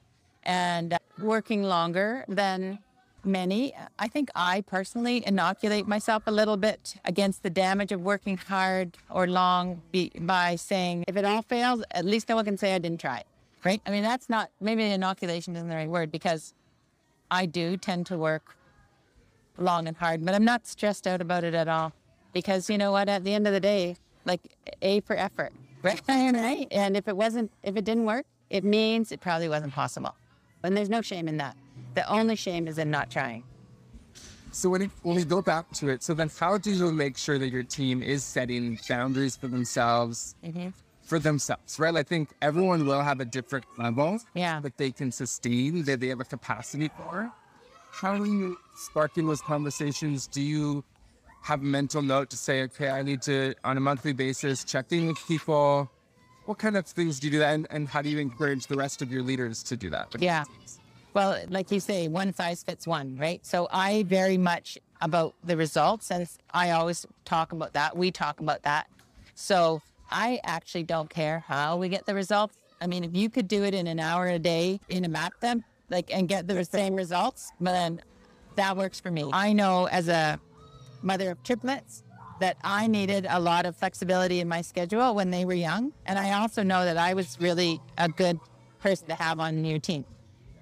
and 0.45 0.99
working 1.19 1.63
longer 1.63 2.25
than 2.29 2.79
many. 3.25 3.75
I 3.99 4.09
think 4.09 4.31
I 4.35 4.63
personally 4.63 5.23
inoculate 5.27 5.87
myself 5.87 6.25
a 6.27 6.31
little 6.31 6.57
bit 6.57 6.95
against 7.05 7.43
the 7.43 7.51
damage 7.51 7.93
of 7.93 8.01
working 8.01 8.37
hard 8.37 8.97
or 9.11 9.27
long 9.27 9.83
be, 9.91 10.11
by 10.21 10.57
saying, 10.57 11.05
if 11.09 11.17
it 11.17 11.25
all 11.25 11.43
fails, 11.43 11.83
at 11.91 12.05
least 12.05 12.29
no 12.29 12.37
one 12.37 12.45
can 12.45 12.57
say 12.57 12.75
I 12.75 12.79
didn't 12.79 13.01
try. 13.01 13.25
Right? 13.65 13.81
I 13.87 13.91
mean, 13.91 14.03
that's 14.03 14.29
not, 14.29 14.51
maybe 14.61 14.83
inoculation 14.85 15.55
isn't 15.55 15.69
the 15.69 15.77
right 15.77 15.89
word 15.89 16.11
because 16.11 16.53
I 17.31 17.47
do 17.47 17.77
tend 17.77 18.07
to 18.07 18.19
work 18.19 18.57
long 19.57 19.87
and 19.87 19.97
hard, 19.97 20.25
but 20.25 20.35
I'm 20.35 20.45
not 20.45 20.67
stressed 20.67 21.07
out 21.07 21.21
about 21.21 21.45
it 21.45 21.55
at 21.55 21.69
all 21.69 21.93
because 22.33 22.69
you 22.69 22.77
know 22.77 22.93
what? 22.93 23.09
At 23.09 23.25
the 23.25 23.35
end 23.35 23.47
of 23.47 23.53
the 23.53 23.61
day, 23.61 23.97
like 24.25 24.41
A 24.83 25.01
for 25.01 25.17
effort, 25.17 25.53
right? 25.83 26.01
right? 26.09 26.67
And 26.71 26.97
if 26.97 27.07
it 27.09 27.17
wasn't, 27.17 27.53
if 27.63 27.77
it 27.77 27.85
didn't 27.85 28.05
work, 28.05 28.27
it 28.51 28.65
means 28.65 29.13
it 29.13 29.21
probably 29.21 29.49
wasn't 29.49 29.73
possible. 29.73 30.15
And 30.63 30.77
there's 30.77 30.91
no 30.91 31.03
shame 31.03 31.29
in 31.29 31.39
that. 31.39 31.57
The 31.95 32.09
only 32.11 32.37
shame 32.37 32.67
is 32.69 32.79
in 32.79 32.91
not 32.91 33.11
trying. 33.11 33.45
So 34.53 34.69
when, 34.69 34.91
when 35.03 35.17
we 35.17 35.25
go 35.25 35.41
back 35.41 35.71
to 35.73 35.89
it, 35.89 36.03
so 36.03 36.13
then 36.13 36.31
how 36.39 36.59
do 36.59 36.71
you 36.71 36.93
make 36.93 37.17
sure 37.17 37.39
that 37.39 37.49
your 37.49 37.63
team 37.63 38.03
is 38.03 38.23
setting 38.23 38.79
boundaries 38.87 39.35
for 39.35 39.49
themselves, 39.49 40.35
mm-hmm. 40.45 40.69
for 41.03 41.19
themselves, 41.19 41.79
right? 41.79 41.97
I 41.97 42.03
think 42.03 42.31
everyone 42.43 42.87
will 42.87 43.01
have 43.01 43.21
a 43.21 43.25
different 43.25 43.65
level 43.79 44.19
Yeah. 44.35 44.61
that 44.61 44.77
they 44.77 44.91
can 44.91 45.11
sustain, 45.11 45.85
that 45.85 46.01
they 46.01 46.09
have 46.09 46.21
a 46.21 46.25
capacity 46.25 46.91
for. 46.97 47.33
How 47.93 48.19
do 48.19 48.25
you 48.25 48.59
sparking 48.75 49.27
those 49.27 49.41
conversations? 49.41 50.27
Do 50.27 50.43
you 50.43 50.85
have 51.43 51.61
a 51.61 51.65
mental 51.65 52.03
note 52.03 52.29
to 52.31 52.37
say, 52.37 52.63
okay, 52.65 52.91
I 52.91 53.03
need 53.03 53.23
to, 53.23 53.55
on 53.65 53.77
a 53.79 53.81
monthly 53.81 54.13
basis, 54.13 54.65
check 54.65 54.93
in 54.93 55.09
with 55.09 55.19
people? 55.27 55.91
What 56.45 56.59
kind 56.59 56.77
of 56.77 56.87
things 56.87 57.21
do 57.21 57.29
you 57.29 57.33
do 57.33 57.39
that? 57.39 57.55
And, 57.55 57.67
and 57.71 57.89
how 57.89 58.03
do 58.03 58.11
you 58.11 58.19
encourage 58.19 58.67
the 58.67 58.77
rest 58.77 59.01
of 59.01 59.11
your 59.11 59.23
leaders 59.23 59.63
to 59.65 59.77
do 59.77 59.89
that? 59.91 60.15
Yeah. 60.19 60.45
teams? 60.45 60.79
Well, 61.15 61.39
like 61.51 61.71
you 61.71 61.81
say, 61.81 62.09
one 62.09 62.33
size 62.33 62.63
fits 62.63 62.87
one, 62.87 63.17
right? 63.19 63.45
So 63.45 63.69
I 63.71 64.05
very 64.05 64.39
much 64.39 64.79
about 65.03 65.35
the 65.45 65.57
results, 65.57 66.11
and 66.11 66.27
I 66.53 66.71
always 66.71 67.07
talk 67.25 67.53
about 67.53 67.75
that. 67.75 67.97
We 67.97 68.11
talk 68.11 68.41
about 68.41 68.63
that. 68.63 68.89
So 69.35 69.83
I 70.11 70.41
actually 70.45 70.85
don't 70.85 71.11
care 71.11 71.41
how 71.41 71.77
we 71.77 71.89
get 71.89 72.07
the 72.07 72.15
results. 72.15 72.57
I 72.81 72.87
mean, 72.87 73.05
if 73.05 73.15
you 73.15 73.29
could 73.29 73.47
do 73.47 73.63
it 73.65 73.75
in 73.75 73.87
an 73.87 74.01
hour 74.01 74.27
a 74.29 74.39
day 74.39 74.81
in 74.89 75.05
a 75.05 75.09
map 75.09 75.39
them, 75.41 75.65
like 75.91 76.15
and 76.15 76.29
get 76.29 76.49
the 76.49 76.65
same 76.65 76.95
results, 76.95 77.53
then 77.61 78.01
that 78.57 78.77
works 78.77 78.99
for 78.99 79.11
me. 79.11 79.29
I 79.33 79.53
know 79.53 79.89
as 79.89 80.09
a 80.09 80.41
mother 81.03 81.31
of 81.31 81.43
triplets 81.43 82.05
that 82.41 82.57
I 82.65 82.87
needed 82.87 83.27
a 83.29 83.39
lot 83.39 83.67
of 83.67 83.77
flexibility 83.77 84.41
in 84.41 84.49
my 84.49 84.63
schedule 84.63 85.15
when 85.15 85.31
they 85.31 85.45
were 85.45 85.53
young. 85.55 85.93
And 86.07 86.19
I 86.19 86.41
also 86.41 86.63
know 86.63 86.85
that 86.85 86.97
I 86.97 87.15
was 87.15 87.37
really 87.41 87.81
a 87.99 88.09
good 88.09 88.41
person 88.81 89.09
to 89.09 89.15
have 89.15 89.39
on 89.39 89.65
your 89.65 89.79
team 89.79 90.05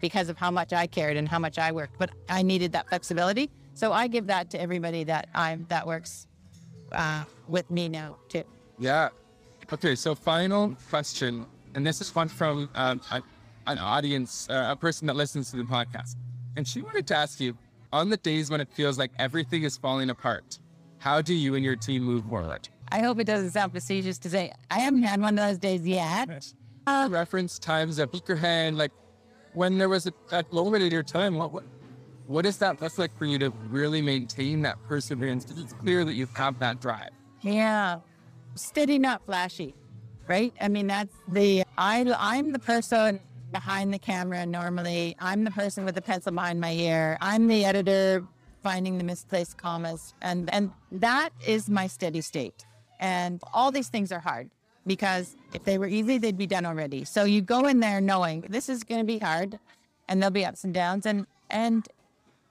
because 0.01 0.29
of 0.29 0.37
how 0.37 0.51
much 0.51 0.73
I 0.73 0.87
cared 0.87 1.17
and 1.17 1.29
how 1.29 1.39
much 1.39 1.59
I 1.59 1.73
worked. 1.73 1.99
But 1.99 2.11
I 2.29 2.43
needed 2.43 2.73
that 2.73 2.89
flexibility. 2.89 3.51
So 3.75 3.93
I 3.93 4.09
give 4.09 4.27
that 4.27 4.51
to 4.51 4.61
everybody 4.61 5.05
that 5.05 5.29
I'm 5.35 5.67
that 5.69 5.87
works 5.87 6.27
uh, 6.93 7.25
with 7.49 7.71
me 7.71 7.89
now 7.89 8.17
too. 8.29 8.45
Yeah. 8.79 9.11
Okay. 9.73 9.95
So 9.95 10.15
final 10.15 10.77
question, 10.89 11.47
and 11.75 11.87
this 11.87 12.01
is 12.01 12.15
one 12.15 12.29
from 12.29 12.69
um, 12.75 13.01
a, 13.11 13.23
an 13.67 13.79
audience, 13.79 14.49
uh, 14.51 14.69
a 14.71 14.77
person 14.77 15.07
that 15.07 15.17
listens 15.17 15.51
to 15.53 15.57
the 15.57 15.63
podcast, 15.63 16.17
and 16.57 16.67
she 16.67 16.83
wanted 16.83 17.07
to 17.07 17.17
ask 17.17 17.41
you, 17.41 17.57
on 17.93 18.09
the 18.09 18.17
days 18.17 18.51
when 18.51 18.61
it 18.61 18.69
feels 18.73 18.99
like 18.99 19.11
everything 19.19 19.63
is 19.65 19.77
falling 19.77 20.11
apart, 20.11 20.59
how 20.99 21.21
do 21.21 21.35
you 21.35 21.55
and 21.55 21.65
your 21.65 21.77
team 21.77 22.03
move 22.03 22.25
forward? 22.25 22.69
I 22.93 23.01
hope 23.01 23.21
it 23.21 23.25
doesn't 23.25 23.51
sound 23.51 23.73
facetious 23.73 24.19
to 24.19 24.31
say 24.31 24.53
I 24.71 24.81
haven't 24.81 25.05
had 25.05 25.21
one 25.21 25.39
of 25.39 25.47
those 25.47 25.59
days 25.59 25.87
yet. 25.87 26.53
Uh, 26.87 27.09
reference 27.11 27.59
times 27.59 27.99
at 27.99 28.11
Beakerhead, 28.11 28.77
like 28.77 28.91
when 29.55 29.79
there 29.79 29.89
was 29.89 30.07
a, 30.07 30.13
that 30.31 30.53
moment 30.53 30.83
in 30.83 30.93
your 30.93 31.03
time, 31.03 31.37
what, 31.37 31.53
what 31.53 31.65
what 32.27 32.45
does 32.45 32.59
that 32.59 32.81
look 32.81 32.97
like 32.97 33.17
for 33.19 33.25
you 33.25 33.41
to 33.41 33.51
really 33.71 34.01
maintain 34.01 34.63
that 34.63 34.79
perseverance? 34.87 35.45
Because 35.45 35.61
it's 35.61 35.73
clear 35.73 36.05
that 36.05 36.13
you 36.13 36.29
have 36.35 36.61
that 36.61 36.81
drive. 36.81 37.11
Yeah, 37.41 37.99
steady, 38.55 39.01
not 39.01 39.27
flashy, 39.27 39.75
right? 40.29 40.53
I 40.61 40.69
mean, 40.69 40.87
that's 40.87 41.15
the 41.27 41.65
I. 41.77 42.07
I'm 42.17 42.53
the 42.53 42.61
person 42.61 43.19
behind 43.51 43.93
the 43.93 43.99
camera 43.99 44.47
normally. 44.47 45.17
I'm 45.19 45.43
the 45.43 45.51
person 45.51 45.85
with 45.85 45.97
the 45.97 46.03
pencil 46.03 46.31
behind 46.33 46.61
my 46.61 46.73
ear. 46.73 47.19
I'm 47.21 47.49
the 47.49 47.65
editor 47.65 48.25
finding 48.63 48.99
the 48.99 49.05
misplaced 49.05 49.59
commas, 49.59 50.15
and 50.23 50.53
and 50.55 50.71
that 50.93 51.31
is 51.45 51.69
my 51.69 51.89
steady 51.89 52.21
state. 52.21 52.65
And 53.01 53.43
all 53.53 53.73
these 53.73 53.89
things 53.89 54.13
are 54.13 54.21
hard 54.21 54.51
because 54.87 55.37
if 55.55 55.65
they 55.65 55.79
were 55.79 55.87
easy, 55.87 56.19
they'd 56.19 56.39
be 56.39 56.47
done 56.47 56.67
already. 56.67 57.05
So 57.05 57.25
you 57.25 57.41
go 57.41 57.67
in 57.67 57.81
there 57.81 58.01
knowing 58.01 58.43
this 58.49 58.69
is 58.69 58.85
going 58.85 59.01
to 59.01 59.07
be 59.07 59.19
hard, 59.19 59.59
and 60.09 60.21
there'll 60.21 60.33
be 60.33 60.45
ups 60.45 60.65
and 60.65 60.75
downs, 60.75 61.07
and 61.07 61.27
and 61.51 61.89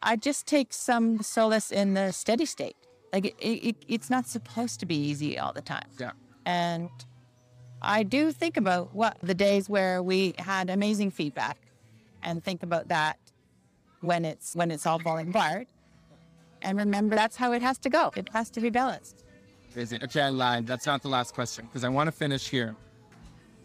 I 0.01 0.15
just 0.15 0.45
take 0.45 0.73
some 0.73 1.21
solace 1.21 1.71
in 1.71 1.93
the 1.93 2.11
steady 2.11 2.45
state. 2.45 2.75
Like 3.11 3.25
it, 3.25 3.35
it, 3.41 3.75
it's 3.87 4.09
not 4.09 4.27
supposed 4.27 4.79
to 4.81 4.85
be 4.85 4.95
easy 4.95 5.37
all 5.39 5.51
the 5.51 5.61
time. 5.61 5.87
Yeah. 5.99 6.11
And 6.45 6.89
I 7.81 8.03
do 8.03 8.31
think 8.31 8.57
about 8.57 8.93
what 8.93 9.17
the 9.21 9.33
days 9.33 9.69
where 9.69 10.03
we 10.03 10.35
had 10.37 10.69
amazing 10.69 11.11
feedback, 11.11 11.57
and 12.23 12.43
think 12.43 12.63
about 12.63 12.89
that 12.89 13.17
when 14.01 14.25
it's 14.25 14.55
when 14.55 14.71
it's 14.71 14.85
all 14.85 14.99
falling 14.99 15.29
apart. 15.29 15.67
And 16.61 16.77
remember, 16.77 17.15
that's 17.15 17.37
how 17.37 17.53
it 17.53 17.61
has 17.61 17.77
to 17.79 17.89
go. 17.89 18.11
It 18.15 18.29
has 18.33 18.49
to 18.51 18.61
be 18.61 18.69
balanced. 18.69 19.23
Okay, 19.77 20.21
I 20.21 20.29
lied. 20.29 20.65
That's 20.65 20.85
not 20.85 21.01
the 21.01 21.09
last 21.09 21.33
question 21.33 21.65
because 21.65 21.83
I 21.83 21.89
want 21.89 22.07
to 22.07 22.11
finish 22.11 22.49
here. 22.49 22.75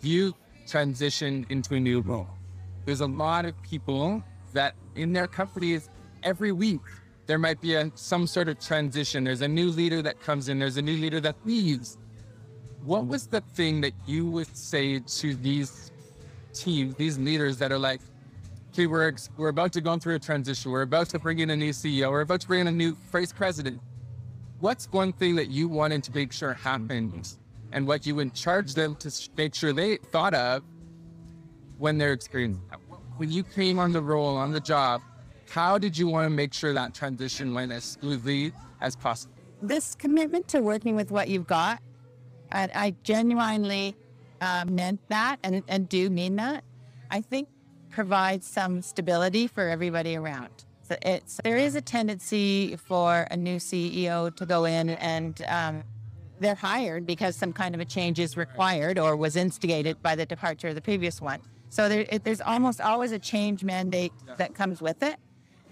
You 0.02 0.34
transitioned 0.66 1.50
into 1.50 1.74
a 1.74 1.80
new 1.80 2.00
role. 2.00 2.28
There's 2.84 3.00
a 3.00 3.06
lot 3.06 3.46
of 3.46 3.60
people 3.62 4.22
that 4.52 4.74
in 4.94 5.12
their 5.12 5.26
companies 5.26 5.88
every 6.22 6.52
week 6.52 6.80
there 7.26 7.38
might 7.38 7.60
be 7.60 7.74
a, 7.74 7.90
some 7.94 8.26
sort 8.26 8.48
of 8.48 8.58
transition. 8.58 9.24
There's 9.24 9.40
a 9.40 9.48
new 9.48 9.70
leader 9.70 10.02
that 10.02 10.20
comes 10.20 10.48
in. 10.48 10.58
There's 10.58 10.76
a 10.76 10.82
new 10.82 10.96
leader 10.96 11.20
that 11.20 11.36
leaves. 11.44 11.96
What 12.82 13.06
was 13.06 13.26
the 13.26 13.40
thing 13.40 13.80
that 13.80 13.94
you 14.06 14.26
would 14.26 14.54
say 14.54 14.98
to 14.98 15.34
these 15.34 15.90
teams, 16.52 16.94
these 16.96 17.18
leaders 17.18 17.56
that 17.58 17.72
are 17.72 17.78
like, 17.78 18.02
okay, 18.72 18.86
we're, 18.86 19.14
we're 19.38 19.48
about 19.48 19.72
to 19.72 19.80
go 19.80 19.96
through 19.96 20.16
a 20.16 20.18
transition. 20.18 20.70
We're 20.70 20.82
about 20.82 21.08
to 21.10 21.18
bring 21.18 21.38
in 21.38 21.48
a 21.48 21.56
new 21.56 21.70
CEO. 21.70 22.10
We're 22.10 22.20
about 22.20 22.42
to 22.42 22.46
bring 22.46 22.60
in 22.60 22.66
a 22.66 22.72
new 22.72 22.94
vice 23.10 23.32
president. 23.32 23.80
What's 24.64 24.90
one 24.90 25.12
thing 25.12 25.34
that 25.34 25.50
you 25.50 25.68
wanted 25.68 26.02
to 26.04 26.14
make 26.14 26.32
sure 26.32 26.54
happened 26.54 27.36
and 27.72 27.86
what 27.86 28.06
you 28.06 28.14
would 28.14 28.32
charge 28.32 28.72
them 28.72 28.96
to 28.96 29.12
make 29.36 29.54
sure 29.54 29.74
they 29.74 29.98
thought 29.98 30.32
of 30.32 30.62
when 31.76 31.98
they're 31.98 32.14
experiencing 32.14 32.62
that? 32.70 32.80
When 33.18 33.30
you 33.30 33.44
came 33.44 33.78
on 33.78 33.92
the 33.92 34.00
role, 34.00 34.38
on 34.38 34.52
the 34.52 34.60
job, 34.60 35.02
how 35.50 35.76
did 35.76 35.98
you 35.98 36.08
want 36.08 36.24
to 36.24 36.30
make 36.30 36.54
sure 36.54 36.72
that 36.72 36.94
transition 36.94 37.52
went 37.52 37.72
as 37.72 37.84
smoothly 37.84 38.54
as 38.80 38.96
possible? 38.96 39.34
This 39.60 39.94
commitment 39.94 40.48
to 40.48 40.62
working 40.62 40.96
with 40.96 41.10
what 41.10 41.28
you've 41.28 41.46
got, 41.46 41.82
I, 42.50 42.70
I 42.74 42.94
genuinely 43.02 43.94
uh, 44.40 44.64
meant 44.66 45.06
that 45.10 45.40
and, 45.44 45.62
and 45.68 45.90
do 45.90 46.08
mean 46.08 46.36
that. 46.36 46.64
I 47.10 47.20
think 47.20 47.48
provides 47.90 48.46
some 48.46 48.80
stability 48.80 49.46
for 49.46 49.68
everybody 49.68 50.16
around. 50.16 50.64
So 50.88 50.96
it's 51.02 51.40
there 51.42 51.56
is 51.56 51.74
a 51.74 51.80
tendency 51.80 52.76
for 52.76 53.26
a 53.30 53.36
new 53.36 53.56
CEO 53.56 54.34
to 54.36 54.46
go 54.46 54.66
in 54.66 54.90
and 54.90 55.40
um, 55.48 55.82
they're 56.40 56.54
hired 56.54 57.06
because 57.06 57.36
some 57.36 57.52
kind 57.52 57.74
of 57.74 57.80
a 57.80 57.84
change 57.84 58.18
is 58.18 58.36
required 58.36 58.98
or 58.98 59.16
was 59.16 59.34
instigated 59.34 60.02
by 60.02 60.14
the 60.14 60.26
departure 60.26 60.68
of 60.68 60.74
the 60.74 60.82
previous 60.82 61.20
one. 61.20 61.40
So 61.70 61.88
there, 61.88 62.04
it, 62.10 62.24
there's 62.24 62.40
almost 62.40 62.80
always 62.80 63.12
a 63.12 63.18
change 63.18 63.64
mandate 63.64 64.12
that 64.36 64.54
comes 64.54 64.82
with 64.82 65.02
it. 65.02 65.16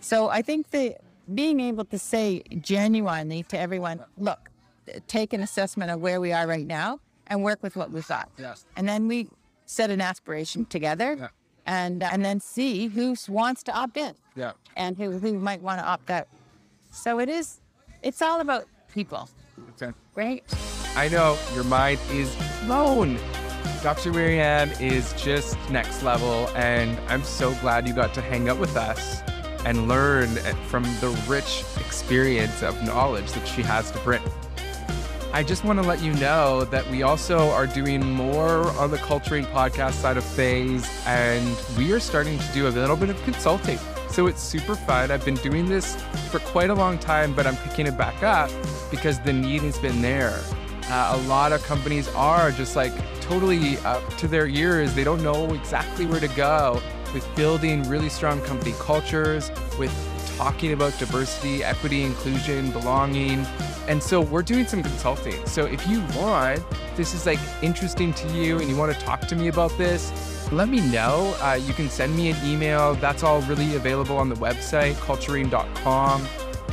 So 0.01 0.31
I 0.31 0.40
think 0.42 0.70
that 0.70 1.03
being 1.35 1.61
able 1.61 1.85
to 1.87 1.98
say 1.98 2.42
genuinely 2.61 3.42
to 3.44 3.59
everyone, 3.59 4.05
look, 4.16 4.48
take 5.07 5.33
an 5.33 5.42
assessment 5.42 5.90
of 5.90 6.01
where 6.01 6.20
we 6.20 6.33
are 6.33 6.46
right 6.46 6.66
now 6.66 7.01
and 7.27 7.44
work 7.44 7.62
with 7.62 7.77
what 7.77 7.90
we've 7.90 8.09
got. 8.09 8.31
Yes. 8.38 8.64
And 8.77 8.88
then 8.88 9.09
we 9.09 9.29
set 9.66 9.90
an 9.90 10.01
aspiration 10.01 10.64
together 10.64 11.16
Yeah. 11.18 11.29
And 11.66 12.03
uh, 12.03 12.09
and 12.12 12.25
then 12.25 12.40
see 12.40 12.88
who 12.88 13.14
wants 13.29 13.62
to 13.64 13.72
opt 13.72 13.96
in 13.96 14.14
Yeah. 14.35 14.53
and 14.77 14.96
who, 14.96 15.12
who 15.18 15.38
might 15.38 15.62
want 15.62 15.81
to 15.81 15.87
opt 15.87 16.11
out. 16.11 16.27
So 16.90 17.20
it 17.20 17.29
is, 17.29 17.61
it's 18.03 18.20
all 18.20 18.40
about 18.40 18.66
people, 18.92 19.29
Okay. 19.81 19.92
right? 20.14 20.42
I 20.96 21.09
know 21.09 21.38
your 21.55 21.64
mind 21.64 22.01
is 22.11 22.35
blown. 22.66 23.18
Dr. 23.83 24.12
Mary 24.12 24.40
Anne 24.40 24.70
is 24.81 25.12
just 25.14 25.57
next 25.70 26.03
level, 26.03 26.48
and 26.57 26.98
I'm 27.09 27.22
so 27.22 27.55
glad 27.57 27.87
you 27.88 27.94
got 27.94 28.12
to 28.14 28.20
hang 28.20 28.48
out 28.48 28.59
with 28.59 28.77
us 28.77 29.22
and 29.64 29.88
learn 29.88 30.29
eh, 30.38 30.53
from 30.66 30.83
the 31.01 31.09
rich 31.29 31.62
experience 31.79 32.62
of 32.62 32.81
knowledge 32.85 33.31
that 33.33 33.46
she 33.46 33.62
has 33.62 33.90
to 33.92 33.98
bring. 34.01 34.22
I 35.35 35.42
just 35.42 35.64
want 35.64 35.81
to 35.81 35.88
let 35.88 36.03
you 36.03 36.12
know 36.14 36.64
that 36.64 36.87
we 36.90 37.03
also 37.03 37.49
are 37.53 37.66
doing 37.66 38.05
more 38.12 38.66
on 38.73 38.90
the 38.90 38.99
Culturing 38.99 39.47
podcast 39.47 39.95
side 39.95 40.18
of 40.18 40.25
things, 40.25 40.87
and 41.07 41.57
we 41.79 41.90
are 41.95 42.01
starting 42.01 42.38
to 42.38 42.53
do 42.53 42.68
a 42.68 42.71
little 42.71 42.97
bit 42.97 43.09
of 43.09 43.21
consulting. 43.23 43.79
So 44.11 44.27
it's 44.27 44.42
super 44.42 44.75
fun. 44.75 45.11
I've 45.11 45.25
been 45.25 45.37
doing 45.37 45.66
this 45.66 45.97
for 46.31 46.38
quite 46.40 46.68
a 46.68 46.75
long 46.75 46.99
time, 46.99 47.35
but 47.35 47.47
I'm 47.47 47.57
picking 47.57 47.87
it 47.87 47.97
back 47.97 48.23
up 48.23 48.51
because 48.90 49.21
the 49.21 49.33
need 49.33 49.62
has 49.62 49.79
been 49.79 50.03
there. 50.03 50.38
Uh, 50.90 51.18
a 51.18 51.29
lot 51.29 51.53
of 51.53 51.62
companies 51.62 52.09
are 52.09 52.51
just 52.51 52.77
like 52.77 52.92
totally 53.23 53.79
up 53.79 54.07
to 54.18 54.29
their 54.29 54.47
ears. 54.49 54.95
They 54.95 55.05
don't 55.05 55.23
know 55.23 55.55
exactly 55.55 56.05
where 56.05 56.21
to 56.21 56.29
go 56.29 56.83
with 57.14 57.27
building 57.35 57.85
really 57.85 58.11
strong 58.11 58.42
company 58.42 58.75
cultures, 58.79 59.51
with 59.79 59.92
talking 60.37 60.73
about 60.73 60.99
diversity, 60.99 61.62
equity, 61.62 62.03
inclusion, 62.03 62.71
belonging. 62.71 63.47
And 63.88 64.03
so 64.03 64.21
we're 64.21 64.42
doing 64.42 64.66
some 64.66 64.83
consulting. 64.83 65.45
So 65.47 65.66
if 65.66 65.87
you 65.87 66.01
want, 66.16 66.62
this 66.97 67.14
is 67.14 67.27
like 67.27 67.40
interesting 67.62 68.12
to 68.14 68.29
you 68.29 68.59
and 68.59 68.68
you 68.68 68.77
want 68.77 68.92
to 68.92 69.01
talk 69.01 69.21
to 69.29 69.37
me 69.37 69.49
about 69.49 69.77
this, 69.79 70.12
let 70.53 70.68
me 70.68 70.81
know. 70.90 71.35
Uh, 71.40 71.55
you 71.55 71.73
can 71.73 71.88
send 71.88 72.14
me 72.14 72.31
an 72.31 72.37
email. 72.47 72.95
That's 72.95 73.23
all 73.23 73.40
really 73.42 73.75
available 73.75 74.16
on 74.18 74.29
the 74.29 74.37
website, 74.37 74.95
culturing.com. 74.97 76.27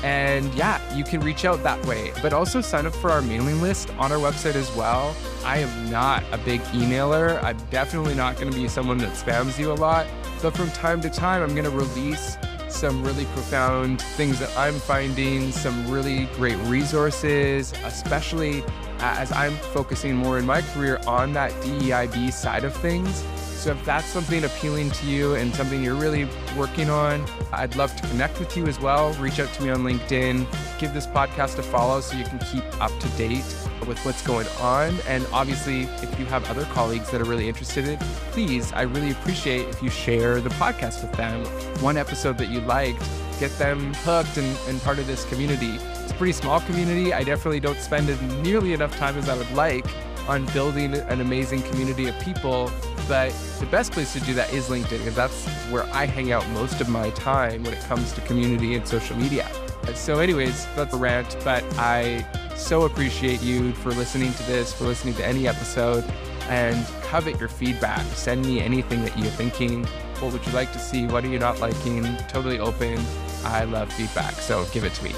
And 0.04 0.54
yeah, 0.54 0.80
you 0.95 1.04
can 1.04 1.19
reach 1.19 1.43
out 1.43 1.62
that 1.63 1.84
way, 1.86 2.13
but 2.22 2.32
also 2.32 2.62
sign 2.62 2.86
up 2.86 2.95
for 2.95 3.12
our 3.12 3.22
mailing 3.22 3.62
list 3.62 3.89
on 3.98 4.12
our 4.12 4.17
website 4.17 4.56
as 4.56 4.74
well. 4.76 5.15
I 5.43 5.58
am 5.58 5.89
not 5.89 6.24
a 6.32 6.38
big 6.38 6.62
emailer. 6.72 7.41
I'm 7.43 7.58
definitely 7.69 8.15
not 8.15 8.38
going 8.38 8.52
to 8.52 8.58
be 8.58 8.67
someone 8.67 8.98
that 9.00 9.13
spams 9.13 9.60
you 9.60 9.72
a 9.72 9.74
lot, 9.74 10.08
but 10.41 10.56
from 10.56 10.72
time 10.72 11.02
to 11.02 11.10
time, 11.10 11.41
I'm 11.41 11.54
going 11.54 11.65
to 11.65 11.69
release 11.69 12.38
some 12.71 13.03
really 13.03 13.25
profound 13.25 14.01
things 14.01 14.39
that 14.39 14.55
I'm 14.58 14.75
finding, 14.75 15.51
some 15.51 15.89
really 15.89 16.25
great 16.36 16.58
resources, 16.67 17.73
especially 17.84 18.63
as 18.99 19.32
I'm 19.32 19.55
focusing 19.73 20.15
more 20.15 20.38
in 20.38 20.45
my 20.45 20.62
career 20.62 20.99
on 21.08 21.34
that 21.34 21.51
DEIB 21.62 22.32
side 22.32 22.63
of 22.63 22.73
things. 22.75 23.23
So 23.60 23.72
if 23.72 23.84
that's 23.84 24.08
something 24.08 24.45
appealing 24.45 24.89
to 24.91 25.06
you 25.06 25.36
and 25.36 25.54
something 25.54 25.84
you're 25.84 25.93
really 25.93 26.30
working 26.58 26.89
on, 26.89 27.26
I'd 27.52 27.76
love 27.76 27.93
to 27.98 28.08
connect 28.08 28.39
with 28.39 28.56
you 28.56 28.65
as 28.67 28.80
well. 28.80 29.12
Reach 29.15 29.38
out 29.38 29.52
to 29.56 29.63
me 29.63 29.69
on 29.69 29.80
LinkedIn, 29.80 30.48
give 30.80 30.93
this 30.93 31.06
podcast 31.06 31.60
a 31.60 31.63
follow 31.63 32.00
so 32.00 32.15
you 32.15 32.24
can 32.24 32.39
keep 32.39 32.63
up 32.82 32.98
to 33.02 33.10
date 33.17 33.43
with 33.86 34.00
what's 34.06 34.26
going 34.26 34.48
on. 34.62 34.98
And 35.10 35.28
obviously, 35.34 35.82
if 35.82 36.17
you 36.17 36.26
have 36.28 36.50
other 36.50 36.63
colleagues 36.67 37.12
that 37.12 37.19
are 37.19 37.26
really 37.26 37.50
interested 37.50 37.84
in 37.84 37.95
it, 37.95 38.00
please, 38.32 38.72
I 38.72 38.84
really 38.84 39.12
appreciate 39.12 39.67
if 39.67 39.84
you 39.84 39.89
share 39.89 40.39
the 40.39 40.52
podcast 40.52 41.02
with 41.02 41.12
them. 41.17 41.43
One 41.84 41.98
episode 41.98 42.38
that 42.38 42.48
you 42.48 42.62
liked, 42.62 43.04
get 43.41 43.52
them 43.58 43.93
hooked 43.93 44.38
and, 44.38 44.58
and 44.69 44.82
part 44.84 45.00
of 45.00 45.08
this 45.08 45.26
community. 45.26 45.72
It's 45.72 46.13
a 46.13 46.15
pretty 46.15 46.32
small 46.32 46.62
community. 46.62 47.13
I 47.13 47.26
definitely 47.26 47.60
don't 47.60 47.80
spend 47.80 48.08
nearly 48.41 48.72
enough 48.72 48.95
time 48.95 49.17
as 49.17 49.28
I 49.28 49.38
would 49.38 49.52
like 49.52 49.86
on 50.30 50.46
building 50.54 50.94
an 50.94 51.22
amazing 51.22 51.63
community 51.63 52.08
of 52.08 52.18
people. 52.20 52.72
But 53.08 53.34
the 53.60 53.65
best 53.65 53.92
place 53.92 54.13
to 54.13 54.20
do 54.20 54.36
that 54.36 54.54
is 54.54 54.70
LinkedIn, 54.70 55.00
because 55.00 55.15
that's 55.15 55.48
where 55.72 55.84
I 55.86 56.06
hang 56.06 56.32
out 56.32 56.48
most 56.50 56.80
of 56.80 56.88
my 56.88 57.10
time 57.12 57.63
when 57.63 57.74
it 57.74 57.84
comes 57.86 58.13
to 58.13 58.22
community 58.22 58.76
and 58.76 58.88
social 58.88 59.18
media. 59.18 59.50
So, 59.96 60.20
anyways, 60.20 60.68
that's 60.76 60.94
a 60.94 60.98
rant, 60.98 61.36
but 61.44 61.63
I 61.80 62.24
so 62.56 62.84
appreciate 62.84 63.42
you 63.42 63.74
for 63.74 63.89
listening 63.89 64.32
to 64.34 64.44
this, 64.44 64.72
for 64.72 64.84
listening 64.84 65.15
to 65.15 65.26
any 65.26 65.48
episode, 65.48 66.04
and 66.44 66.86
covet 67.02 67.39
your 67.39 67.50
feedback. 67.50 68.06
Send 68.13 68.46
me 68.46 68.60
anything 68.60 69.02
that 69.04 69.18
you're 69.18 69.32
thinking. 69.32 69.86
What 70.20 70.32
would 70.32 70.46
you 70.46 70.52
like 70.52 70.72
to 70.74 70.80
see? 70.80 71.08
What 71.08 71.24
are 71.24 71.30
you 71.30 71.39
not 71.39 71.60
liking? 71.60 72.04
Totally 72.28 72.60
open. 72.60 73.04
I 73.46 73.63
love 73.63 73.92
feedback, 73.94 74.34
so 74.34 74.63
give 74.72 74.84
it 74.84 74.94
to 74.94 75.04
me. 75.04 75.15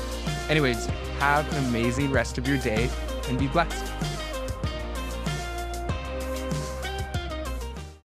Anyways, 0.47 0.85
have 1.19 1.51
an 1.51 1.65
amazing 1.65 2.11
rest 2.11 2.37
of 2.37 2.47
your 2.47 2.59
day 2.59 2.89
and 3.27 3.37
be 3.37 3.47
blessed. 3.47 3.91